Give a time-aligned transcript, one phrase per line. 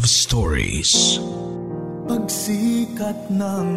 [0.00, 1.20] Love Stories.
[2.08, 3.68] Pagsikat ng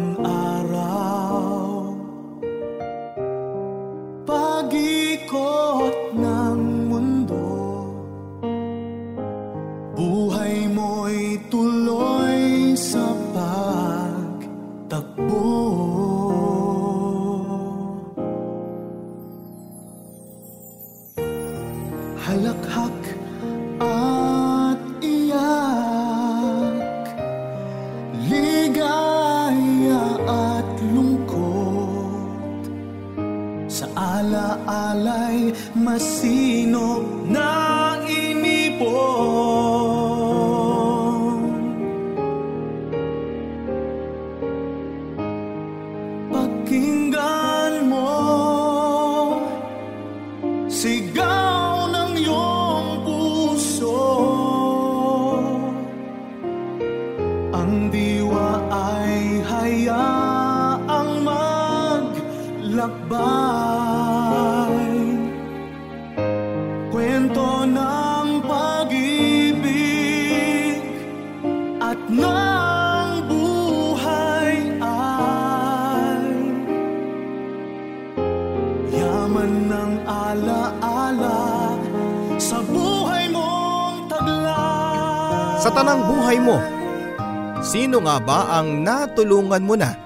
[85.64, 86.60] sa tanang buhay mo,
[87.64, 90.03] sino nga ba ang natulungan mo na?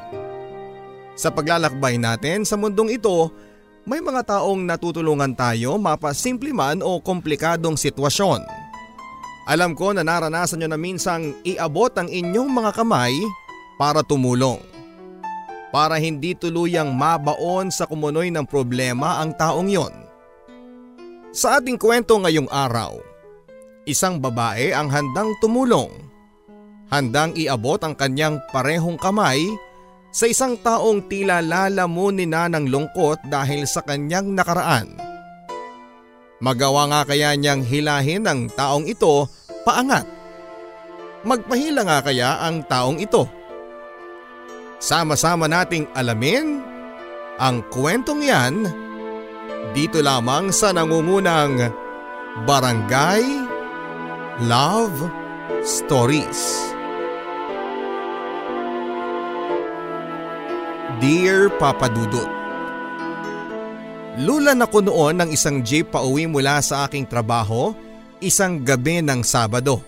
[1.18, 3.34] Sa paglalakbay natin sa mundong ito,
[3.82, 8.46] may mga taong natutulungan tayo mapasimple man o komplikadong sitwasyon.
[9.50, 13.16] Alam ko na naranasan nyo na minsang iabot ang inyong mga kamay
[13.74, 14.62] para tumulong.
[15.74, 19.94] Para hindi tuluyang mabaon sa kumunoy ng problema ang taong yon.
[21.34, 22.94] Sa ating kwento ngayong araw,
[23.90, 25.90] isang babae ang handang tumulong.
[26.94, 29.42] Handang iabot ang kanyang parehong kamay
[30.08, 34.88] sa isang taong tila lalamunin na ng lungkot dahil sa kanyang nakaraan.
[36.38, 39.26] Magawa nga kaya niyang hilahin ang taong ito
[39.66, 40.06] paangat.
[41.26, 43.26] Magpahila nga kaya ang taong ito.
[44.78, 46.62] Sama-sama nating alamin
[47.42, 48.54] ang kwentong yan
[49.74, 51.58] dito lamang sa nangungunang
[52.46, 53.26] Barangay
[54.46, 55.10] Love
[55.66, 56.77] Stories.
[60.98, 62.26] Dear Papa Dudut
[64.18, 67.70] Lulan ako noon ng isang jeep pauwi mula sa aking trabaho
[68.18, 69.78] isang gabi ng Sabado.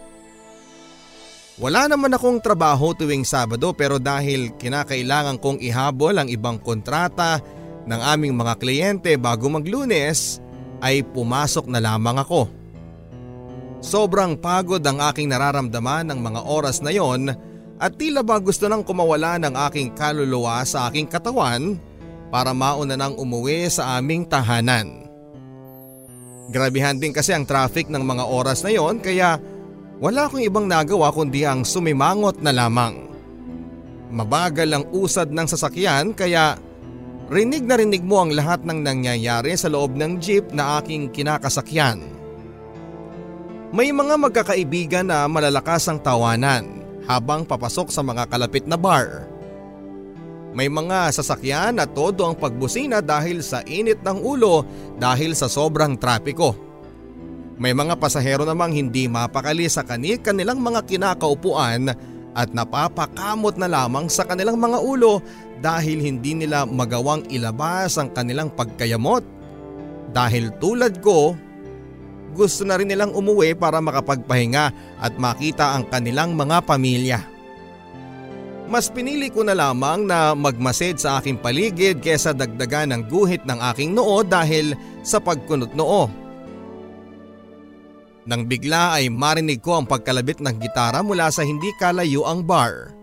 [1.58, 7.42] Wala naman akong trabaho tuwing Sabado pero dahil kinakailangan kong ihabol ang ibang kontrata
[7.90, 10.38] ng aming mga kliyente bago maglunes
[10.78, 12.46] ay pumasok na lamang ako.
[13.82, 17.49] Sobrang pagod ang aking nararamdaman ng mga oras na yon
[17.80, 21.80] at tila ba gusto nang kumawala ng aking kaluluwa sa aking katawan
[22.28, 25.08] para mauna nang umuwi sa aming tahanan.
[26.52, 29.40] Grabihan din kasi ang traffic ng mga oras na yon kaya
[29.96, 33.08] wala akong ibang nagawa kundi ang sumimangot na lamang.
[34.12, 36.60] Mabagal ang usad ng sasakyan kaya
[37.32, 42.02] rinig na rinig mo ang lahat ng nangyayari sa loob ng jeep na aking kinakasakyan.
[43.70, 46.79] May mga magkakaibigan na malalakas ang tawanan
[47.10, 49.26] habang papasok sa mga kalapit na bar.
[50.54, 54.62] May mga sasakyan na todo ang pagbusina dahil sa init ng ulo
[54.98, 56.54] dahil sa sobrang trapiko.
[57.58, 61.92] May mga pasahero namang hindi mapakali sa kanilang mga kinakaupuan
[62.30, 65.18] at napapakamot na lamang sa kanilang mga ulo
[65.58, 69.22] dahil hindi nila magawang ilabas ang kanilang pagkayamot.
[70.10, 71.38] Dahil tulad ko,
[72.32, 77.20] gusto na rin nilang umuwi para makapagpahinga at makita ang kanilang mga pamilya.
[78.70, 83.58] Mas pinili ko na lamang na magmasid sa aking paligid kesa dagdagan ng guhit ng
[83.74, 86.06] aking noo dahil sa pagkunot noo.
[88.30, 92.94] Nang bigla ay marinig ko ang pagkalabit ng gitara mula sa hindi kalayo ang bar.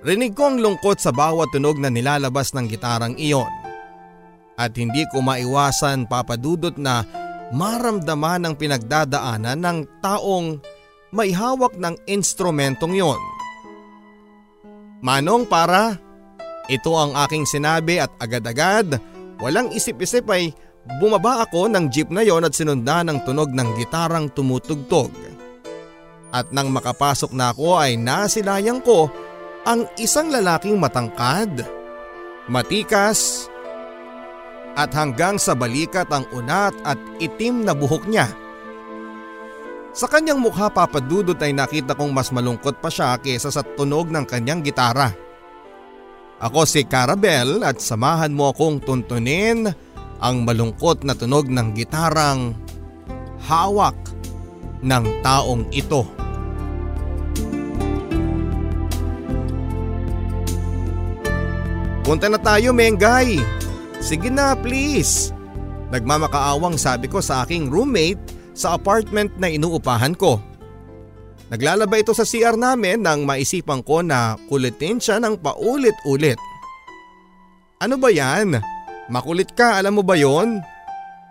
[0.00, 3.50] Rinig ko ang lungkot sa bawat tunog na nilalabas ng gitarang iyon.
[4.56, 7.04] At hindi ko maiwasan papadudot na
[7.52, 10.60] maramdaman ang pinagdadaanan ng taong
[11.14, 13.20] may hawak ng instrumentong yon.
[15.00, 15.96] Manong para,
[16.68, 19.00] ito ang aking sinabi at agad-agad,
[19.40, 20.52] walang isip-isip ay
[21.00, 25.12] bumaba ako ng jeep na yon at sinundan ng tunog ng gitarang tumutugtog.
[26.28, 29.08] At nang makapasok na ako ay nasilayang ko
[29.64, 31.64] ang isang lalaking matangkad,
[32.52, 33.48] matikas,
[34.74, 38.28] at hanggang sa balikat ang unat at itim na buhok niya.
[39.94, 44.22] Sa kanyang mukha papadudot ay nakita kong mas malungkot pa siya kesa sa tunog ng
[44.28, 45.10] kanyang gitara.
[46.38, 49.66] Ako si Carabel at samahan mo akong tuntunin
[50.22, 52.54] ang malungkot na tunog ng gitarang
[53.42, 53.98] hawak
[54.82, 56.06] ng taong ito.
[62.06, 63.57] Punta na tayo, Mengay!
[63.98, 65.34] Sige na please.
[65.90, 68.20] Nagmamakaawang sabi ko sa aking roommate
[68.54, 70.38] sa apartment na inuupahan ko.
[71.48, 76.36] Naglalaba ito sa CR namin nang maisipan ko na kulitin siya ng paulit-ulit.
[77.80, 78.60] Ano ba yan?
[79.08, 80.60] Makulit ka, alam mo ba yon?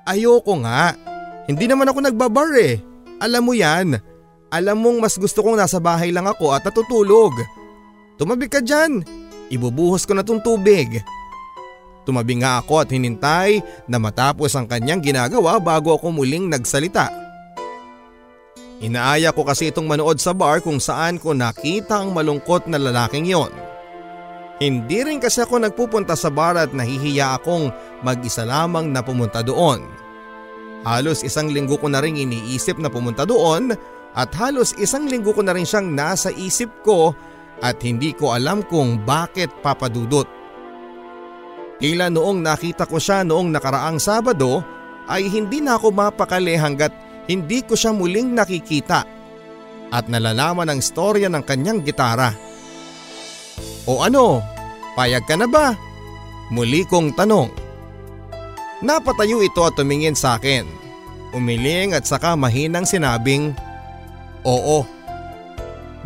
[0.09, 0.97] Ayoko nga.
[1.45, 2.81] Hindi naman ako nagbabar eh.
[3.21, 3.93] Alam mo yan.
[4.49, 7.35] Alam mong mas gusto kong nasa bahay lang ako at natutulog.
[8.17, 9.05] Tumabi ka dyan.
[9.53, 10.97] Ibubuhos ko na tong tubig.
[12.07, 13.59] Tumabi nga ako at hinintay
[13.91, 17.11] na matapos ang kanyang ginagawa bago ako muling nagsalita.
[18.79, 23.27] Inaaya ko kasi itong manood sa bar kung saan ko nakita ang malungkot na lalaking
[23.27, 23.51] yon.
[24.63, 27.75] Hindi rin kasi ako nagpupunta sa bar at nahihiya akong
[28.07, 29.83] mag-isa lamang na pumunta doon.
[30.87, 33.75] Halos isang linggo ko na rin iniisip na pumunta doon
[34.15, 37.11] at halos isang linggo ko na rin siyang nasa isip ko
[37.59, 40.36] at hindi ko alam kung bakit papadudot.
[41.77, 44.65] Tila noong nakita ko siya noong nakaraang Sabado
[45.05, 46.89] ay hindi na ako mapakali hanggat
[47.29, 49.05] hindi ko siya muling nakikita
[49.93, 52.35] at nalalaman ang storya ng kanyang gitara.
[53.87, 54.43] O ano,
[54.99, 55.71] payag ka na ba?
[56.51, 57.47] Muli kong tanong.
[58.83, 60.67] Napatayo ito at tumingin sa akin.
[61.31, 63.55] Umiling at saka mahinang sinabing,
[64.47, 64.96] Oo.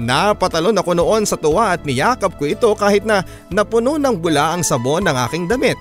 [0.01, 3.21] Napatalon ako noon sa tuwa at niyakap ko ito kahit na
[3.53, 5.77] napuno ng bula ang sabon ng aking damit.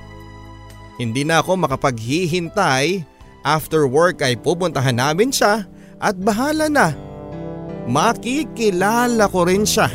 [1.01, 3.09] Hindi na ako makapaghihintay.
[3.41, 5.65] After work ay pupuntahan namin siya
[5.97, 6.93] at bahala na.
[7.89, 9.89] Makikilala ko rin siya.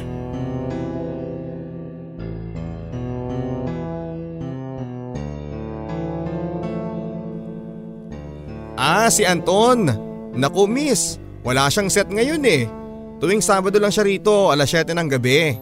[8.74, 9.94] Ah, si Anton.
[10.33, 12.66] Naku miss, wala siyang set ngayon eh.
[13.15, 15.56] Tuwing Sabado lang siya rito, alas 7 ng gabi.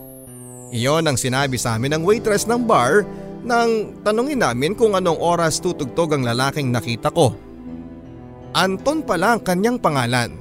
[0.73, 3.05] Iyon ang sinabi sa amin ng waitress ng bar
[3.45, 7.37] nang tanungin namin kung anong oras tutugtog ang lalaking nakita ko.
[8.57, 10.33] Anton pala ang kanyang pangalan.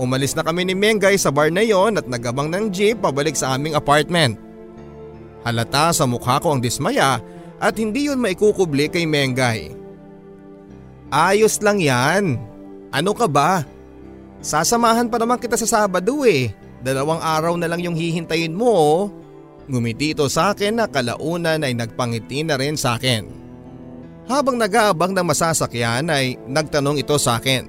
[0.00, 3.54] Umalis na kami ni Mengay sa bar na yon at nagabang ng jeep pabalik sa
[3.54, 4.34] aming apartment.
[5.46, 7.22] Halata sa mukha ko ang dismaya
[7.60, 9.76] at hindi yun maikukubli kay Mengay.
[11.12, 12.38] Ayos lang yan.
[12.90, 13.62] Ano ka ba?
[14.40, 16.52] Sasamahan pa naman kita sa Sabado eh.
[16.80, 19.00] Dalawang araw na lang yung hihintayin mo oh.
[19.68, 23.28] Ngumiti ito sa akin na kalaunan ay nagpangiti na rin sa akin.
[24.26, 27.68] Habang nag-aabang ng masasakyan ay nagtanong ito sa akin.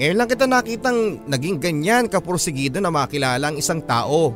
[0.00, 4.32] Ngayon lang kita nakitang naging ganyan kapursigido na makilala ang isang tao.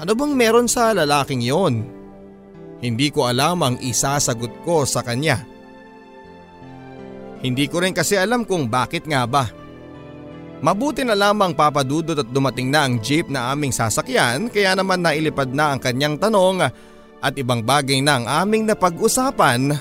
[0.00, 1.84] Ano bang meron sa lalaking yon?
[2.80, 5.44] Hindi ko alam ang isasagot ko sa kanya.
[7.44, 9.61] Hindi ko rin kasi alam kung bakit nga ba.
[10.62, 15.50] Mabuti na lamang papadudot at dumating na ang jeep na aming sasakyan kaya naman nailipad
[15.50, 16.62] na ang kanyang tanong
[17.18, 19.74] at ibang bagay na ang aming napag-usapan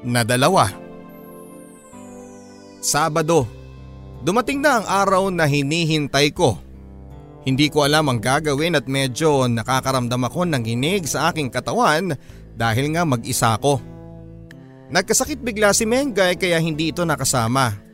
[0.00, 0.72] na dalawa.
[2.80, 3.44] Sabado,
[4.24, 6.56] dumating na ang araw na hinihintay ko.
[7.44, 12.16] Hindi ko alam ang gagawin at medyo nakakaramdam ako ng hinig sa aking katawan
[12.56, 13.80] dahil nga mag-isa ko.
[14.88, 17.89] Nagkasakit bigla si Mengay kaya hindi ito nakasama.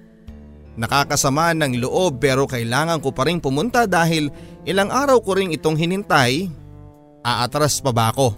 [0.76, 4.28] Nakakasama ng loob pero kailangan ko pa rin pumunta dahil
[4.68, 6.52] ilang araw ko rin itong hinintay.
[7.24, 8.36] Aatras pa ba ako?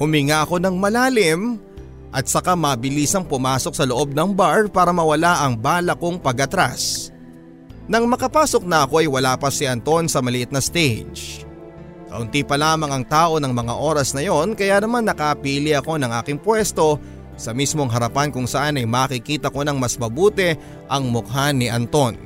[0.00, 1.60] Huminga ako ng malalim
[2.08, 7.12] at saka mabilisang pumasok sa loob ng bar para mawala ang bala kong pagatras.
[7.84, 11.44] Nang makapasok na ako ay wala pa si Anton sa maliit na stage.
[12.10, 16.10] Kaunti pa lamang ang tao ng mga oras na yon kaya naman nakapili ako ng
[16.24, 16.98] aking pwesto
[17.40, 20.52] sa mismong harapan kung saan ay makikita ko ng mas mabuti
[20.92, 22.20] ang mukha ni Anton.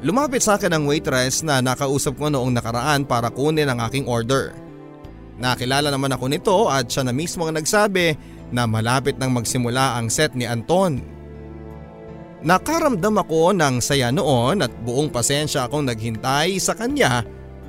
[0.00, 4.56] Lumapit sa akin ang waitress na nakausap ko noong nakaraan para kunin ang aking order.
[5.36, 8.16] Nakilala naman ako nito at siya na mismo ang nagsabi
[8.48, 11.04] na malapit nang magsimula ang set ni Anton.
[12.40, 17.20] Nakaramdam ako ng saya noon at buong pasensya akong naghintay sa kanya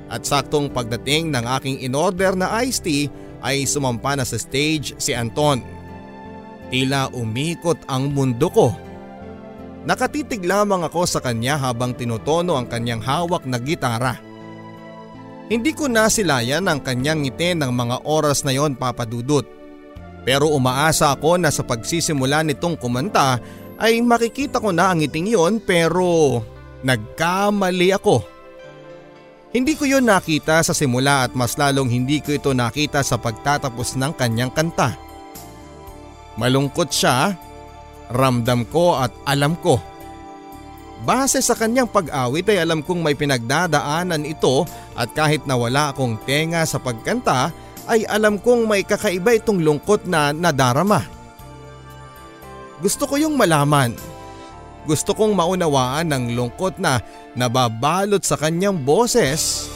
[0.08, 3.12] at saktong pagdating ng aking inorder na iced tea
[3.44, 5.60] ay sumampa na sa stage si Anton.
[6.72, 8.72] Tila umikot ang mundo ko.
[9.84, 14.16] Nakatitig lamang ako sa kanya habang tinutono ang kanyang hawak na gitara.
[15.52, 19.44] Hindi ko nasilayan ang kanyang ngiti ng mga oras na yon papadudot.
[20.24, 23.36] Pero umaasa ako na sa pagsisimula nitong kumanta
[23.76, 26.40] ay makikita ko na ang ngiting yon pero
[26.80, 28.24] nagkamali ako.
[29.52, 34.00] Hindi ko yon nakita sa simula at mas lalong hindi ko ito nakita sa pagtatapos
[34.00, 35.11] ng kanyang kanta.
[36.40, 37.36] Malungkot siya,
[38.12, 39.92] ramdam ko at alam ko
[41.02, 44.62] Base sa kanyang pag-awit ay alam kong may pinagdadaanan ito
[44.94, 47.50] at kahit na wala akong tenga sa pagkanta
[47.90, 51.02] ay alam kong may kakaiba itong lungkot na nadarama.
[52.78, 53.98] Gusto ko yung malaman.
[54.86, 57.02] Gusto kong maunawaan ng lungkot na
[57.34, 59.66] nababalot sa kanyang boses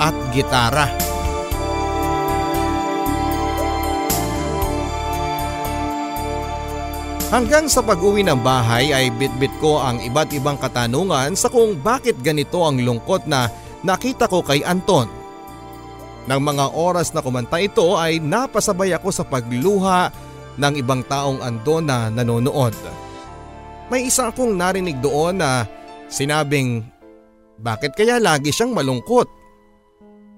[0.00, 1.05] at gitara.
[7.26, 12.14] Hanggang sa pag-uwi ng bahay ay bitbit ko ang iba't ibang katanungan sa kung bakit
[12.22, 13.50] ganito ang lungkot na
[13.82, 15.10] nakita ko kay Anton.
[16.30, 20.14] Nang mga oras na kumanta ito ay napasabay ako sa pagluha
[20.54, 22.74] ng ibang taong andon na nanonood.
[23.90, 25.66] May isa akong narinig doon na
[26.06, 26.86] sinabing
[27.58, 29.26] bakit kaya lagi siyang malungkot?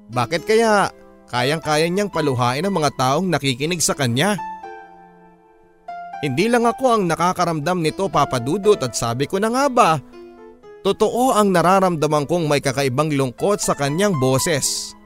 [0.09, 0.89] Bakit kaya
[1.29, 4.41] kayang-kaya niyang paluhain ang mga taong nakikinig sa kanya?
[6.19, 9.91] Hindi lang ako ang nakakaramdam nito papadudot at sabi ko na nga ba,
[10.83, 14.99] totoo ang nararamdaman kong may kakaibang lungkot sa kanyang boses.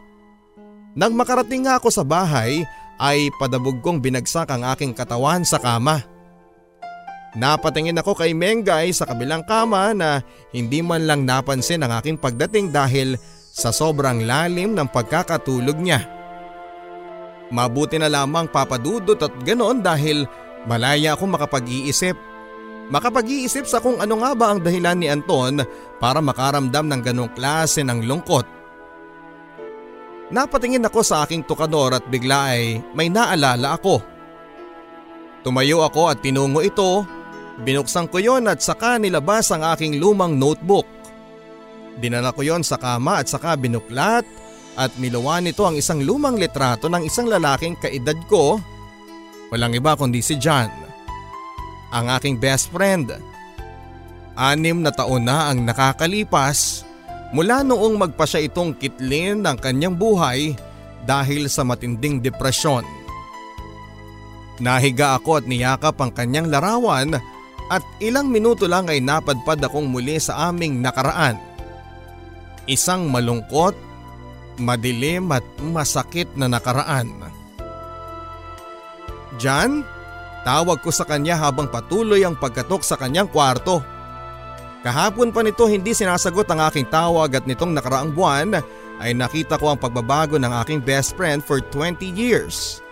[0.96, 2.64] Nang makarating nga ako sa bahay
[2.96, 6.00] ay padabog kong binagsak ang aking katawan sa kama.
[7.32, 10.20] Napatingin ako kay Mengay sa kabilang kama na
[10.52, 13.16] hindi man lang napansin ang aking pagdating dahil
[13.52, 16.04] sa sobrang lalim ng pagkakatulog niya.
[17.52, 20.24] Mabuti na lamang papadudot at ganoon dahil
[20.66, 22.14] Malaya akong makapag-iisip.
[22.92, 25.62] Makapag-iisip sa kung ano nga ba ang dahilan ni Anton
[25.98, 28.46] para makaramdam ng ganong klase ng lungkot.
[30.32, 34.00] Napatingin ako sa aking tukador at bigla ay may naalala ako.
[35.42, 37.04] Tumayo ako at tinungo ito,
[37.66, 40.86] binuksan ko yon at saka nilabas ang aking lumang notebook.
[41.98, 44.24] Dinala ko yon sa kama at saka binuklat
[44.78, 48.56] at niluwa nito ang isang lumang litrato ng isang lalaking kaedad ko
[49.52, 50.72] Walang iba kundi si John.
[51.92, 53.12] Ang aking best friend.
[54.32, 56.88] Anim na taon na ang nakakalipas
[57.36, 60.56] mula noong magpa siya itong kitlin ng kanyang buhay
[61.04, 62.80] dahil sa matinding depresyon.
[64.56, 67.20] Nahiga ako at niyakap ang kanyang larawan
[67.68, 71.36] at ilang minuto lang ay napadpad akong muli sa aming nakaraan.
[72.64, 73.76] Isang malungkot,
[74.56, 77.41] madilim at masakit na nakaraan.
[79.40, 79.86] Jan,
[80.44, 83.80] tawag ko sa kanya habang patuloy ang pagkatok sa kanyang kwarto.
[84.82, 88.58] Kahapon pa nito hindi sinasagot ang aking tawag at nitong nakaraang buwan
[88.98, 92.82] ay nakita ko ang pagbabago ng aking best friend for 20 years.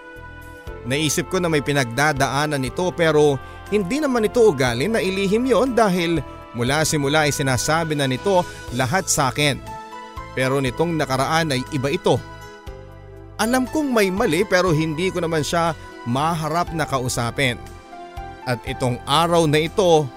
[0.87, 3.37] Naisip ko na may pinagdadaanan ito pero
[3.69, 6.23] hindi naman ito ugali na ilihim yon dahil
[6.57, 8.47] mula simula ay sinasabi na nito
[8.79, 9.61] lahat sa akin.
[10.33, 12.17] Pero nitong nakaraan ay iba ito.
[13.43, 15.75] Alam kong may mali pero hindi ko naman siya
[16.09, 17.61] maharap na kausapin.
[18.49, 20.09] At itong araw na ito,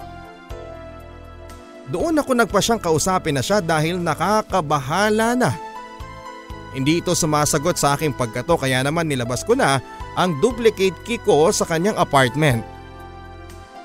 [1.91, 5.51] doon ako nagpasyang kausapin na siya dahil nakakabahala na.
[6.73, 9.77] Hindi ito sumasagot sa aking pagkato kaya naman nilabas ko na
[10.17, 12.65] ang duplicate key ko sa kanyang apartment.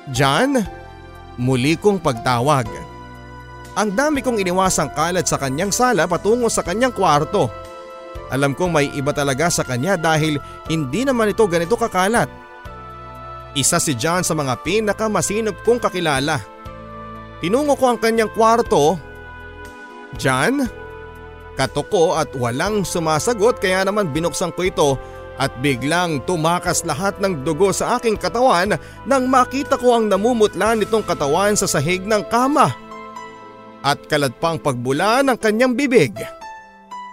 [0.08, 0.56] John,
[1.36, 2.64] muli kong pagtawag.
[3.76, 7.52] Ang dami kong iniwasang kalat sa kanyang sala patungo sa kanyang kwarto.
[8.28, 10.36] Alam kong may iba talaga sa kanya dahil
[10.68, 12.28] hindi naman ito ganito kakalat.
[13.56, 16.36] Isa si John sa mga pinakamasinop kong kakilala.
[17.40, 19.00] Tinungo ko ang kanyang kwarto.
[20.20, 20.68] John?
[21.56, 24.90] Katoko at walang sumasagot kaya naman binuksan ko ito
[25.38, 31.06] at biglang tumakas lahat ng dugo sa aking katawan nang makita ko ang namumutla nitong
[31.06, 32.74] katawan sa sahig ng kama.
[33.82, 36.37] At kalad pa ang pagbula ng kanyang bibig.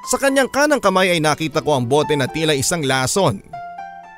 [0.05, 3.41] Sa kanyang kanang kamay ay nakita ko ang bote na tila isang lason.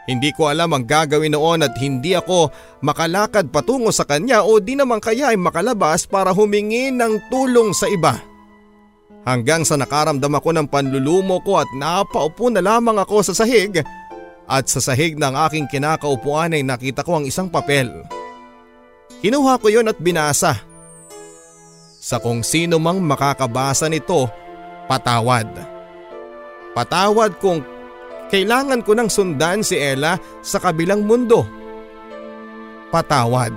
[0.08, 2.52] Hindi ko alam ang gagawin noon at hindi ako
[2.84, 7.88] makalakad patungo sa kanya o di naman kaya ay makalabas para humingi ng tulong sa
[7.92, 8.16] iba.
[9.28, 13.84] Hanggang sa nakaramdam ako ng panlulumo ko at napaupo na lamang ako sa sahig
[14.48, 17.92] at sa sahig ng aking kinakaupuan ay nakita ko ang isang papel.
[19.20, 20.56] Kinuha ko yon at binasa.
[22.00, 24.32] Sa kung sino mang makakabasa nito,
[24.88, 25.52] patawad.
[25.52, 25.77] Patawad
[27.40, 27.64] kung
[28.28, 31.48] kailangan ko nang sundan si Ella sa kabilang mundo.
[32.92, 33.56] Patawad.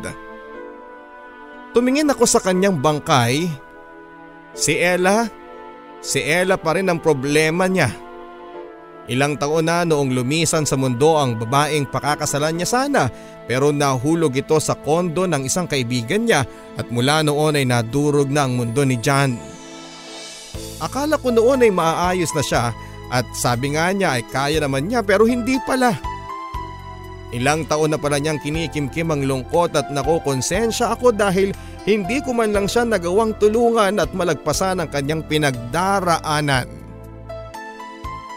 [1.71, 3.47] Tumingin ako sa kanyang bangkay.
[4.55, 5.27] Si Ella,
[6.03, 7.91] si Ella pa rin ang problema niya.
[9.11, 13.03] Ilang taon na noong lumisan sa mundo ang babaeng pakakasalan niya sana
[13.43, 16.47] pero nahulog ito sa kondo ng isang kaibigan niya
[16.79, 19.35] at mula noon ay nadurog na ang mundo ni John.
[20.79, 22.65] Akala ko noon ay maaayos na siya
[23.11, 25.99] at sabi nga niya ay kaya naman niya pero hindi pala.
[27.31, 31.55] Ilang taon na pala niyang kinikimkim ang lungkot at nakukonsensya ako dahil
[31.87, 36.67] hindi ko man lang siya nagawang tulungan at malagpasan ang kanyang pinagdaraanan.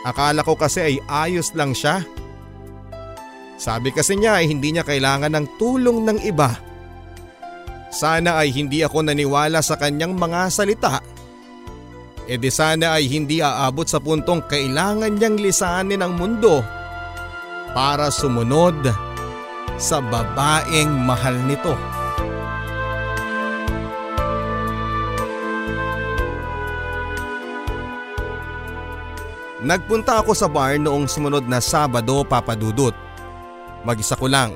[0.04, 2.04] Akala ko kasi ay ayos lang siya.
[3.58, 6.52] Sabi kasi niya ay hindi niya kailangan ng tulong ng iba.
[7.94, 11.13] Sana ay hindi ako naniwala sa kanyang mga salita.
[12.24, 16.64] E di sana ay hindi aabot sa puntong kailangan niyang lisanin ang mundo
[17.76, 18.80] para sumunod
[19.76, 21.76] sa babaeng mahal nito.
[29.64, 32.92] Nagpunta ako sa bar noong sumunod na Sabado papadudot.
[33.88, 34.52] Mag-isa ko lang.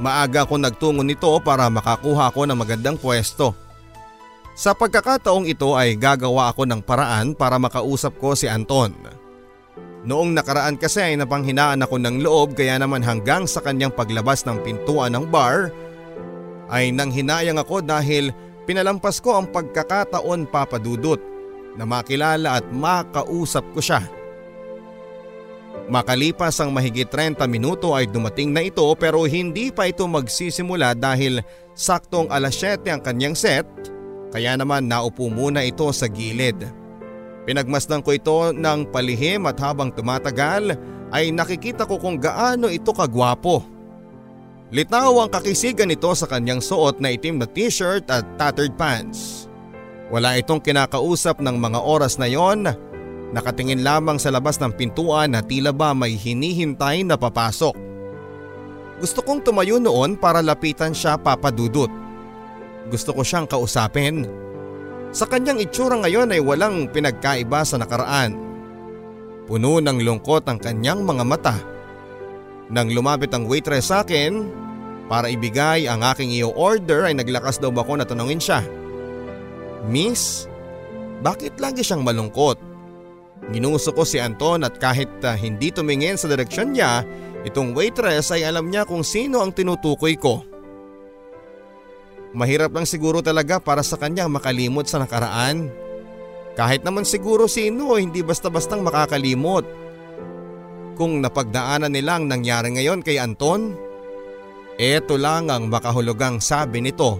[0.00, 3.52] Maaga ako nagtungo nito para makakuha ako ng magandang pwesto.
[4.60, 8.92] Sa pagkakataong ito ay gagawa ako ng paraan para makausap ko si Anton.
[10.04, 14.60] Noong nakaraan kasi ay napanghinaan ako ng loob kaya naman hanggang sa kanyang paglabas ng
[14.60, 15.72] pintuan ng bar
[16.68, 18.36] ay nanghinayang ako dahil
[18.68, 21.24] pinalampas ko ang pagkakataon papadudot
[21.80, 24.04] na makilala at makausap ko siya.
[25.88, 31.40] Makalipas ang mahigit 30 minuto ay dumating na ito pero hindi pa ito magsisimula dahil
[31.72, 33.64] saktong alas 7 ang kanyang set
[34.30, 36.58] kaya naman naupo muna ito sa gilid.
[37.44, 40.78] Pinagmasdan ko ito ng palihim at habang tumatagal
[41.10, 43.66] ay nakikita ko kung gaano ito kagwapo.
[44.70, 49.50] Litaw ang kakisigan nito sa kanyang suot na itim na t-shirt at tattered pants.
[50.14, 52.70] Wala itong kinakausap ng mga oras na yon
[53.30, 57.74] Nakatingin lamang sa labas ng pintuan na tila ba may hinihintay na papasok.
[58.98, 61.99] Gusto kong tumayo noon para lapitan siya papadudot.
[62.88, 64.24] Gusto ko siyang kausapin.
[65.10, 68.38] Sa kanyang itsura ngayon ay walang pinagkaiba sa nakaraan.
[69.50, 71.56] Puno ng lungkot ang kanyang mga mata.
[72.70, 74.46] Nang lumapit ang waitress sa akin
[75.10, 78.62] para ibigay ang aking iyo order ay naglakas daw ako na tanungin siya.
[79.90, 80.46] Miss,
[81.20, 82.62] bakit lagi siyang malungkot?
[83.50, 87.02] Ginuso ko si Anton at kahit uh, hindi tumingin sa direksyon niya,
[87.42, 90.46] itong waitress ay alam niya kung sino ang tinutukoy ko.
[92.30, 95.66] Mahirap lang siguro talaga para sa kanya makalimot sa nakaraan.
[96.54, 99.66] Kahit naman siguro sino hindi basta-bastang makakalimot.
[100.94, 103.74] Kung napagdaanan nilang nangyari ngayon kay Anton,
[104.78, 107.18] eto lang ang makahulugang sabi nito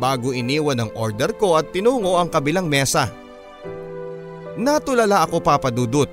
[0.00, 3.10] bago iniwan ang order ko at tinungo ang kabilang mesa.
[4.56, 6.08] Natulala ako papadudot.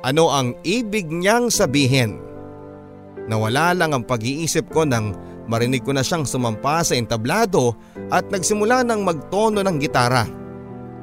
[0.00, 2.16] Ano ang ibig niyang sabihin?
[3.28, 5.12] Nawala lang ang pag-iisip ko nang
[5.48, 7.74] marinig ko na siyang sumampa sa entablado
[8.12, 10.28] at nagsimula ng magtono ng gitara.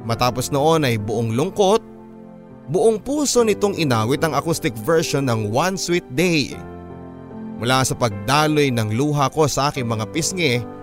[0.06, 1.82] Matapos noon ay buong lungkot,
[2.70, 6.54] buong puso nitong inawit ang acoustic version ng One Sweet Day.
[7.58, 10.76] Mula sa pagdaloy ng luha ko sa aking mga pisngi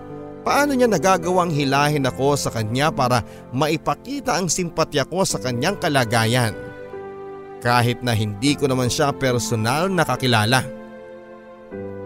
[0.44, 3.24] Paano niya nagagawang hilahin ako sa kanya para
[3.56, 6.52] maipakita ang simpatya ko sa kanyang kalagayan?
[7.64, 10.60] Kahit na hindi ko naman siya personal nakakilala.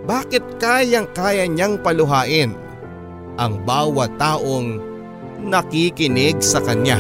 [0.09, 2.57] Bakit kayang kaya niyang paluhain
[3.37, 4.81] ang bawat taong
[5.44, 6.97] nakikinig sa kanya?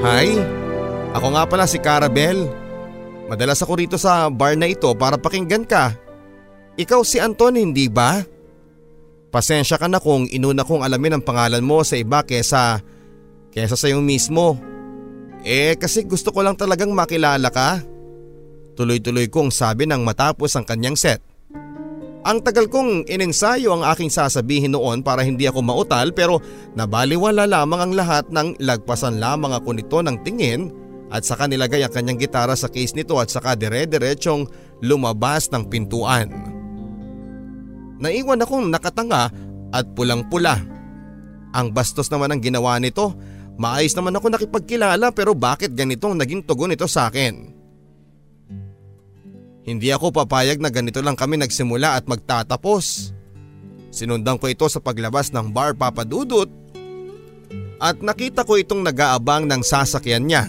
[0.00, 0.40] Hi,
[1.12, 2.48] ako nga pala si Carabel.
[3.28, 5.92] Madalas ako rito sa bar na ito para pakinggan ka.
[6.80, 8.24] Ikaw si Anton hindi ba?
[9.28, 12.80] Pasensya ka na kung inuna kong alamin ang pangalan mo sa iba kesa,
[13.52, 14.77] kesa sa iyo mismo.
[15.46, 17.82] Eh kasi gusto ko lang talagang makilala ka.
[18.78, 21.22] Tuloy-tuloy kong sabi nang matapos ang kanyang set.
[22.26, 26.42] Ang tagal kong inensayo ang aking sasabihin noon para hindi ako mautal pero
[26.74, 30.68] nabaliwala lamang ang lahat ng lagpasan lamang ako nito ng tingin
[31.08, 34.44] at saka nilagay ang kanyang gitara sa case nito at saka dire-diretsong
[34.84, 36.28] lumabas ng pintuan.
[37.98, 39.32] Naiwan akong nakatanga
[39.74, 40.60] at pulang-pula.
[41.56, 43.16] Ang bastos naman ang ginawa nito.
[43.58, 47.58] Maayos naman ako nakipagkilala pero bakit ganitong naging tugon nito sa akin?
[49.66, 53.12] Hindi ako papayag na ganito lang kami nagsimula at magtatapos.
[53.90, 56.46] Sinundan ko ito sa paglabas ng bar papadudot
[57.82, 60.48] at nakita ko itong nag-aabang ng sasakyan niya.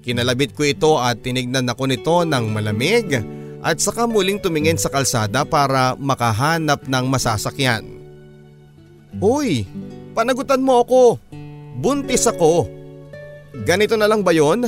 [0.00, 3.12] Kinalabit ko ito at tinignan ako nito ng malamig
[3.60, 7.84] at saka muling tumingin sa kalsada para makahanap ng masasakyan.
[9.20, 9.68] Hoy,
[10.16, 11.20] panagutan mo ako.
[11.78, 12.66] Buntis ako.
[13.62, 14.66] Ganito na lang ba yon?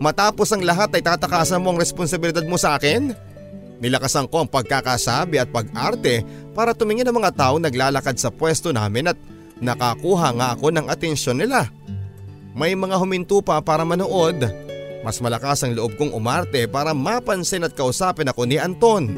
[0.00, 3.12] Matapos ang lahat ay tatakasan mo ang responsibilidad mo sa akin?
[3.76, 6.24] Nilakasan ko ang pagkakasabi at pag-arte
[6.56, 9.18] para tumingin ang mga tao naglalakad sa pwesto namin at
[9.60, 11.68] nakakuha nga ako ng atensyon nila.
[12.56, 14.40] May mga huminto pa para manood.
[15.04, 19.12] Mas malakas ang loob kong umarte para mapansin at kausapin ako ni Anton.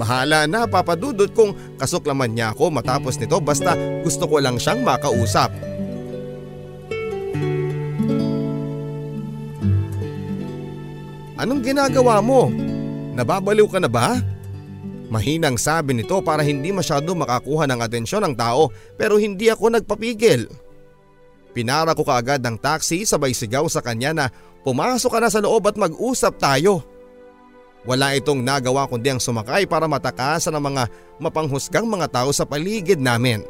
[0.00, 5.52] Bahala na papadudot kung kasuklaman niya ako matapos nito basta gusto ko lang siyang makausap.
[11.38, 12.50] Anong ginagawa mo?
[13.14, 14.18] Nababaliw ka na ba?
[15.06, 20.50] Mahinang sabi nito para hindi masyado makakuha ng atensyon ng tao pero hindi ako nagpapigil.
[21.54, 24.26] Pinara ko kaagad ng taxi sabay sigaw sa kanya na
[24.66, 26.82] pumasok ka na sa loob at mag-usap tayo.
[27.86, 30.82] Wala itong nagawa kundi ang sumakay para matakasan ng mga
[31.22, 33.46] mapanghusgang mga tao sa paligid namin.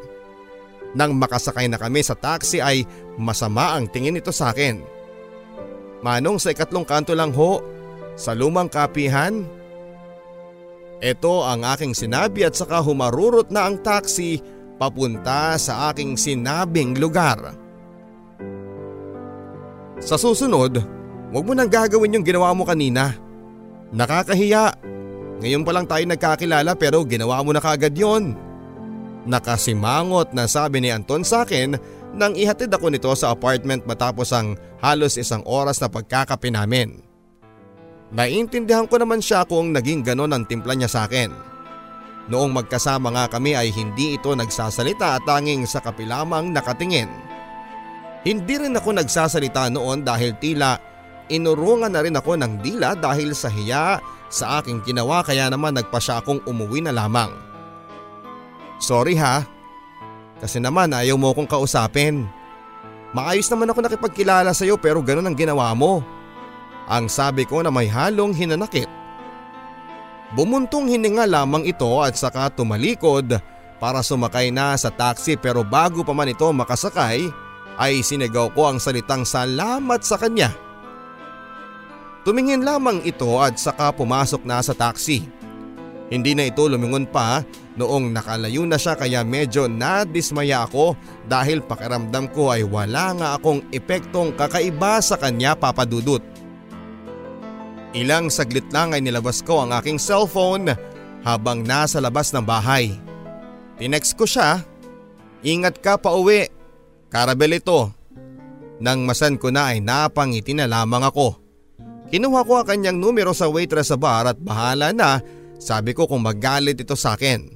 [0.92, 2.84] Nang makasakay na kami sa taxi ay
[3.16, 4.78] masama ang tingin nito sa akin.
[6.04, 7.58] Manong sa ikatlong kanto lang ho,
[8.18, 9.46] sa lumang kapihan?
[10.98, 14.42] Ito ang aking sinabi at saka humarurot na ang taxi
[14.82, 17.54] papunta sa aking sinabing lugar.
[20.02, 20.82] Sa susunod,
[21.30, 23.14] huwag mo nang gagawin yung ginawa mo kanina.
[23.94, 24.74] Nakakahiya.
[25.38, 28.34] Ngayon pa lang tayo nagkakilala pero ginawa mo na kagad yon.
[29.22, 31.78] Nakasimangot na sabi ni Anton sa akin
[32.14, 37.07] nang ihatid ako nito sa apartment matapos ang halos isang oras na pagkakape namin.
[38.08, 41.28] Naiintindihan ko naman siya kung naging ganon ang timpla niya sa akin.
[42.28, 47.08] Noong magkasama nga kami ay hindi ito nagsasalita at tanging sa kapilamang nakatingin.
[48.24, 50.76] Hindi rin ako nagsasalita noon dahil tila
[51.28, 56.00] inurungan na rin ako ng dila dahil sa hiya sa aking ginawa kaya naman nagpa
[56.00, 57.32] siya akong umuwi na lamang.
[58.80, 59.44] Sorry ha,
[60.38, 62.28] kasi naman ayaw mo akong kausapin.
[63.16, 66.04] Maayos naman ako nakipagkilala sa iyo pero ganun ang ginawa mo.
[66.88, 68.88] Ang sabi ko na may halong hinanakit.
[70.32, 73.36] Bumuntong hininga lamang ito at saka tumalikod
[73.76, 77.28] para sumakay na sa taxi pero bago pa man ito makasakay
[77.78, 80.52] ay sinigaw ko ang salitang salamat sa kanya.
[82.24, 85.24] Tumingin lamang ito at saka pumasok na sa taxi.
[86.08, 87.44] Hindi na ito lumingon pa
[87.76, 90.96] noong nakalayo na siya kaya medyo nadismaya ako
[91.28, 96.37] dahil pakiramdam ko ay wala nga akong epektong kakaiba sa kanya papadudot.
[97.98, 100.70] Ilang saglit lang ay nilabas ko ang aking cellphone
[101.26, 102.94] habang nasa labas ng bahay.
[103.74, 104.62] Tinext ko siya,
[105.42, 106.46] ingat ka pa uwi,
[107.10, 107.90] karabel ito.
[108.78, 111.42] Nang masan ko na ay napangiti na lamang ako.
[112.14, 115.18] Kinuha ko ang kanyang numero sa waitress sa bar at bahala na
[115.58, 117.50] sabi ko kung magalit ito sa akin.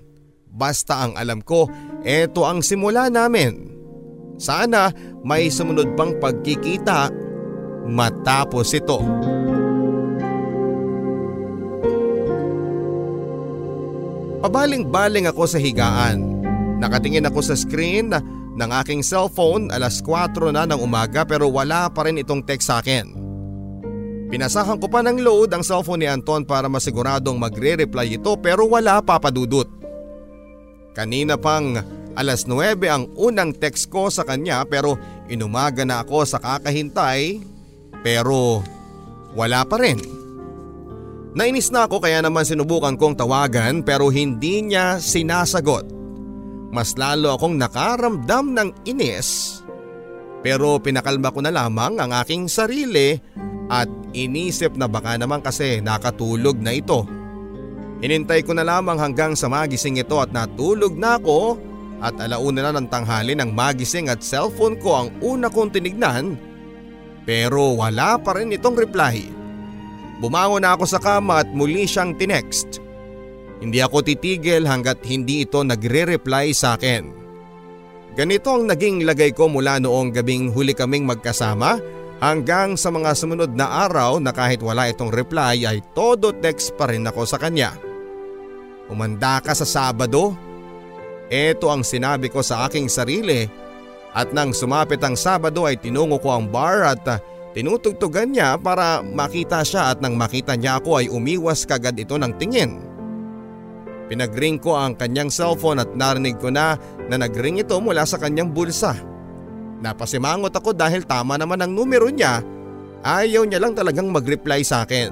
[0.51, 1.71] Basta ang alam ko,
[2.03, 3.71] eto ang simula namin.
[4.43, 4.91] Sana
[5.23, 7.09] may sumunod pang pagkikita
[7.87, 8.99] matapos ito.
[14.43, 16.43] Pabaling-baling ako sa higaan.
[16.83, 18.11] Nakatingin ako sa screen
[18.59, 22.83] ng aking cellphone alas 4 na ng umaga pero wala pa rin itong text sa
[22.83, 23.15] akin.
[24.35, 28.99] Pinasahan ko pa ng load ang cellphone ni Anton para masiguradong magre-reply ito pero wala
[28.99, 29.71] papadudot.
[30.91, 31.79] Kanina pang
[32.19, 34.99] alas 9 ang unang text ko sa kanya pero
[35.31, 37.39] inumaga na ako sa kakahintay
[38.03, 38.59] pero
[39.39, 40.22] wala pa rin.
[41.33, 45.89] Nainis na ako kaya naman sinubukan kong tawagan pero hindi niya sinasagot.
[46.73, 49.61] Mas lalo akong nakaramdam ng inis.
[50.45, 53.17] Pero pinakalma ko na lamang ang aking sarili
[53.73, 57.09] at inisip na baka naman kasi nakatulog na ito.
[58.05, 61.57] Hinintay ko na lamang hanggang sa magising ito at natulog na ako
[62.03, 66.35] at alauna na ng tanghali ng magising at cellphone ko ang una kong tinignan
[67.23, 69.42] pero wala pa rin itong reply.
[70.23, 72.79] Bumangon na ako sa kama at muli siyang tinext.
[73.59, 77.11] Hindi ako titigil hanggat hindi ito nagre-reply sa akin.
[78.15, 81.83] Ganito ang naging lagay ko mula noong gabing huli kaming magkasama
[82.23, 86.87] hanggang sa mga sumunod na araw na kahit wala itong reply ay todo text pa
[86.87, 87.75] rin ako sa kanya.
[88.87, 90.39] Umanda ka sa Sabado?
[91.33, 93.49] Ito ang sinabi ko sa aking sarili
[94.15, 97.03] at nang sumapit ang Sabado ay tinungo ko ang bar at
[97.53, 102.33] tinutugtugan niya para makita siya at nang makita niya ako ay umiwas kagad ito ng
[102.37, 102.81] tingin.
[104.13, 106.77] Pinagring ko ang kanyang cellphone at narinig ko na
[107.09, 108.93] na nagring ito mula sa kanyang bulsa.
[109.81, 112.45] Napasimangot ako dahil tama naman ang numero niya,
[113.01, 115.11] ayaw niya lang talagang mag-reply sa akin.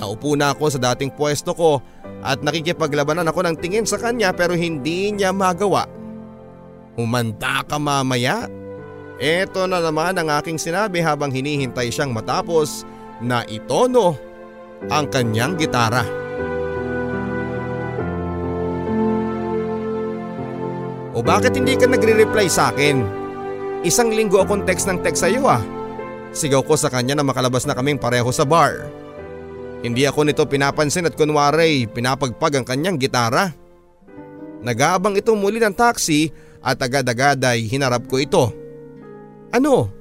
[0.00, 1.84] Naupo na ako sa dating pwesto ko
[2.24, 5.84] at nakikipaglabanan ako ng tingin sa kanya pero hindi niya magawa.
[6.96, 8.48] Humanda ka mamaya.
[9.20, 12.88] Ito na naman ang aking sinabi habang hinihintay siyang matapos
[13.20, 14.16] na itono
[14.88, 16.02] ang kanyang gitara.
[21.12, 23.04] O bakit hindi ka nagre-reply sa akin?
[23.84, 25.60] Isang linggo akong text ng text sa iyo ah.
[26.32, 28.88] Sigaw ko sa kanya na makalabas na kaming pareho sa bar.
[29.84, 33.52] Hindi ako nito pinapansin at kunwari pinapagpag ang kanyang gitara.
[34.62, 36.30] Nagabang ito muli ng taxi
[36.62, 38.61] at agad-agad ay hinarap ko ito.
[39.52, 39.92] Ano?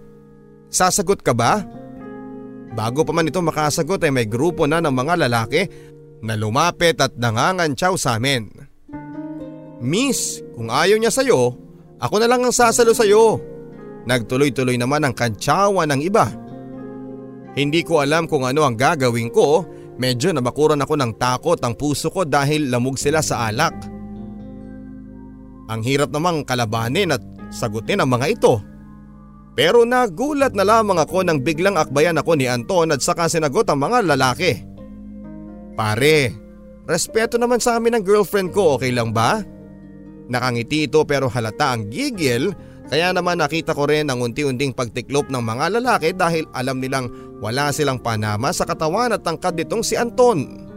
[0.71, 1.59] Sasagot ka ba?
[2.71, 5.67] Bago pa man ito makasagot ay may grupo na ng mga lalaki
[6.23, 8.47] na lumapit at nangangantsaw sa amin.
[9.83, 11.57] Miss, kung ayaw niya sa'yo,
[11.99, 13.41] ako na lang ang sasalo sa'yo.
[14.07, 16.25] Nagtuloy-tuloy naman ang kantsawa ng iba.
[17.51, 19.67] Hindi ko alam kung ano ang gagawin ko,
[19.99, 23.75] medyo nabakuran ako ng takot ang puso ko dahil lamog sila sa alak.
[25.67, 28.70] Ang hirap namang kalabanin at sagutin ang mga ito.
[29.51, 33.83] Pero nagulat na lamang ako nang biglang akbayan ako ni Anton at saka sinagot ang
[33.83, 34.63] mga lalaki.
[35.75, 36.31] Pare,
[36.87, 39.43] respeto naman sa amin ng girlfriend ko okay lang ba?
[40.31, 42.55] Nakangiti ito pero halata ang gigil
[42.87, 47.11] kaya naman nakita ko rin ang unti-unting pagtiklop ng mga lalaki dahil alam nilang
[47.43, 50.67] wala silang panama sa katawan at tangkad nitong si Anton.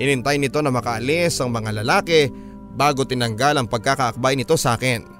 [0.00, 2.32] Hinintay nito na makaalis ang mga lalaki
[2.72, 5.19] bago tinanggal ang pagkakaakbay nito sa akin.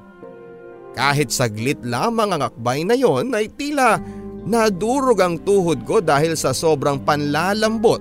[0.94, 4.00] Kahit saglit lamang ang akbay na yon ay tila
[4.44, 8.00] nadurog ang tuhod ko dahil sa sobrang panlalambot.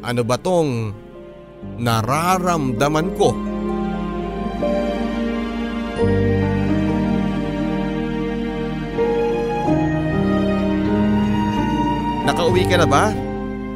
[0.00, 0.94] Ano ba tong
[1.80, 3.30] nararamdaman ko?
[12.30, 13.10] Nakauwi ka na ba?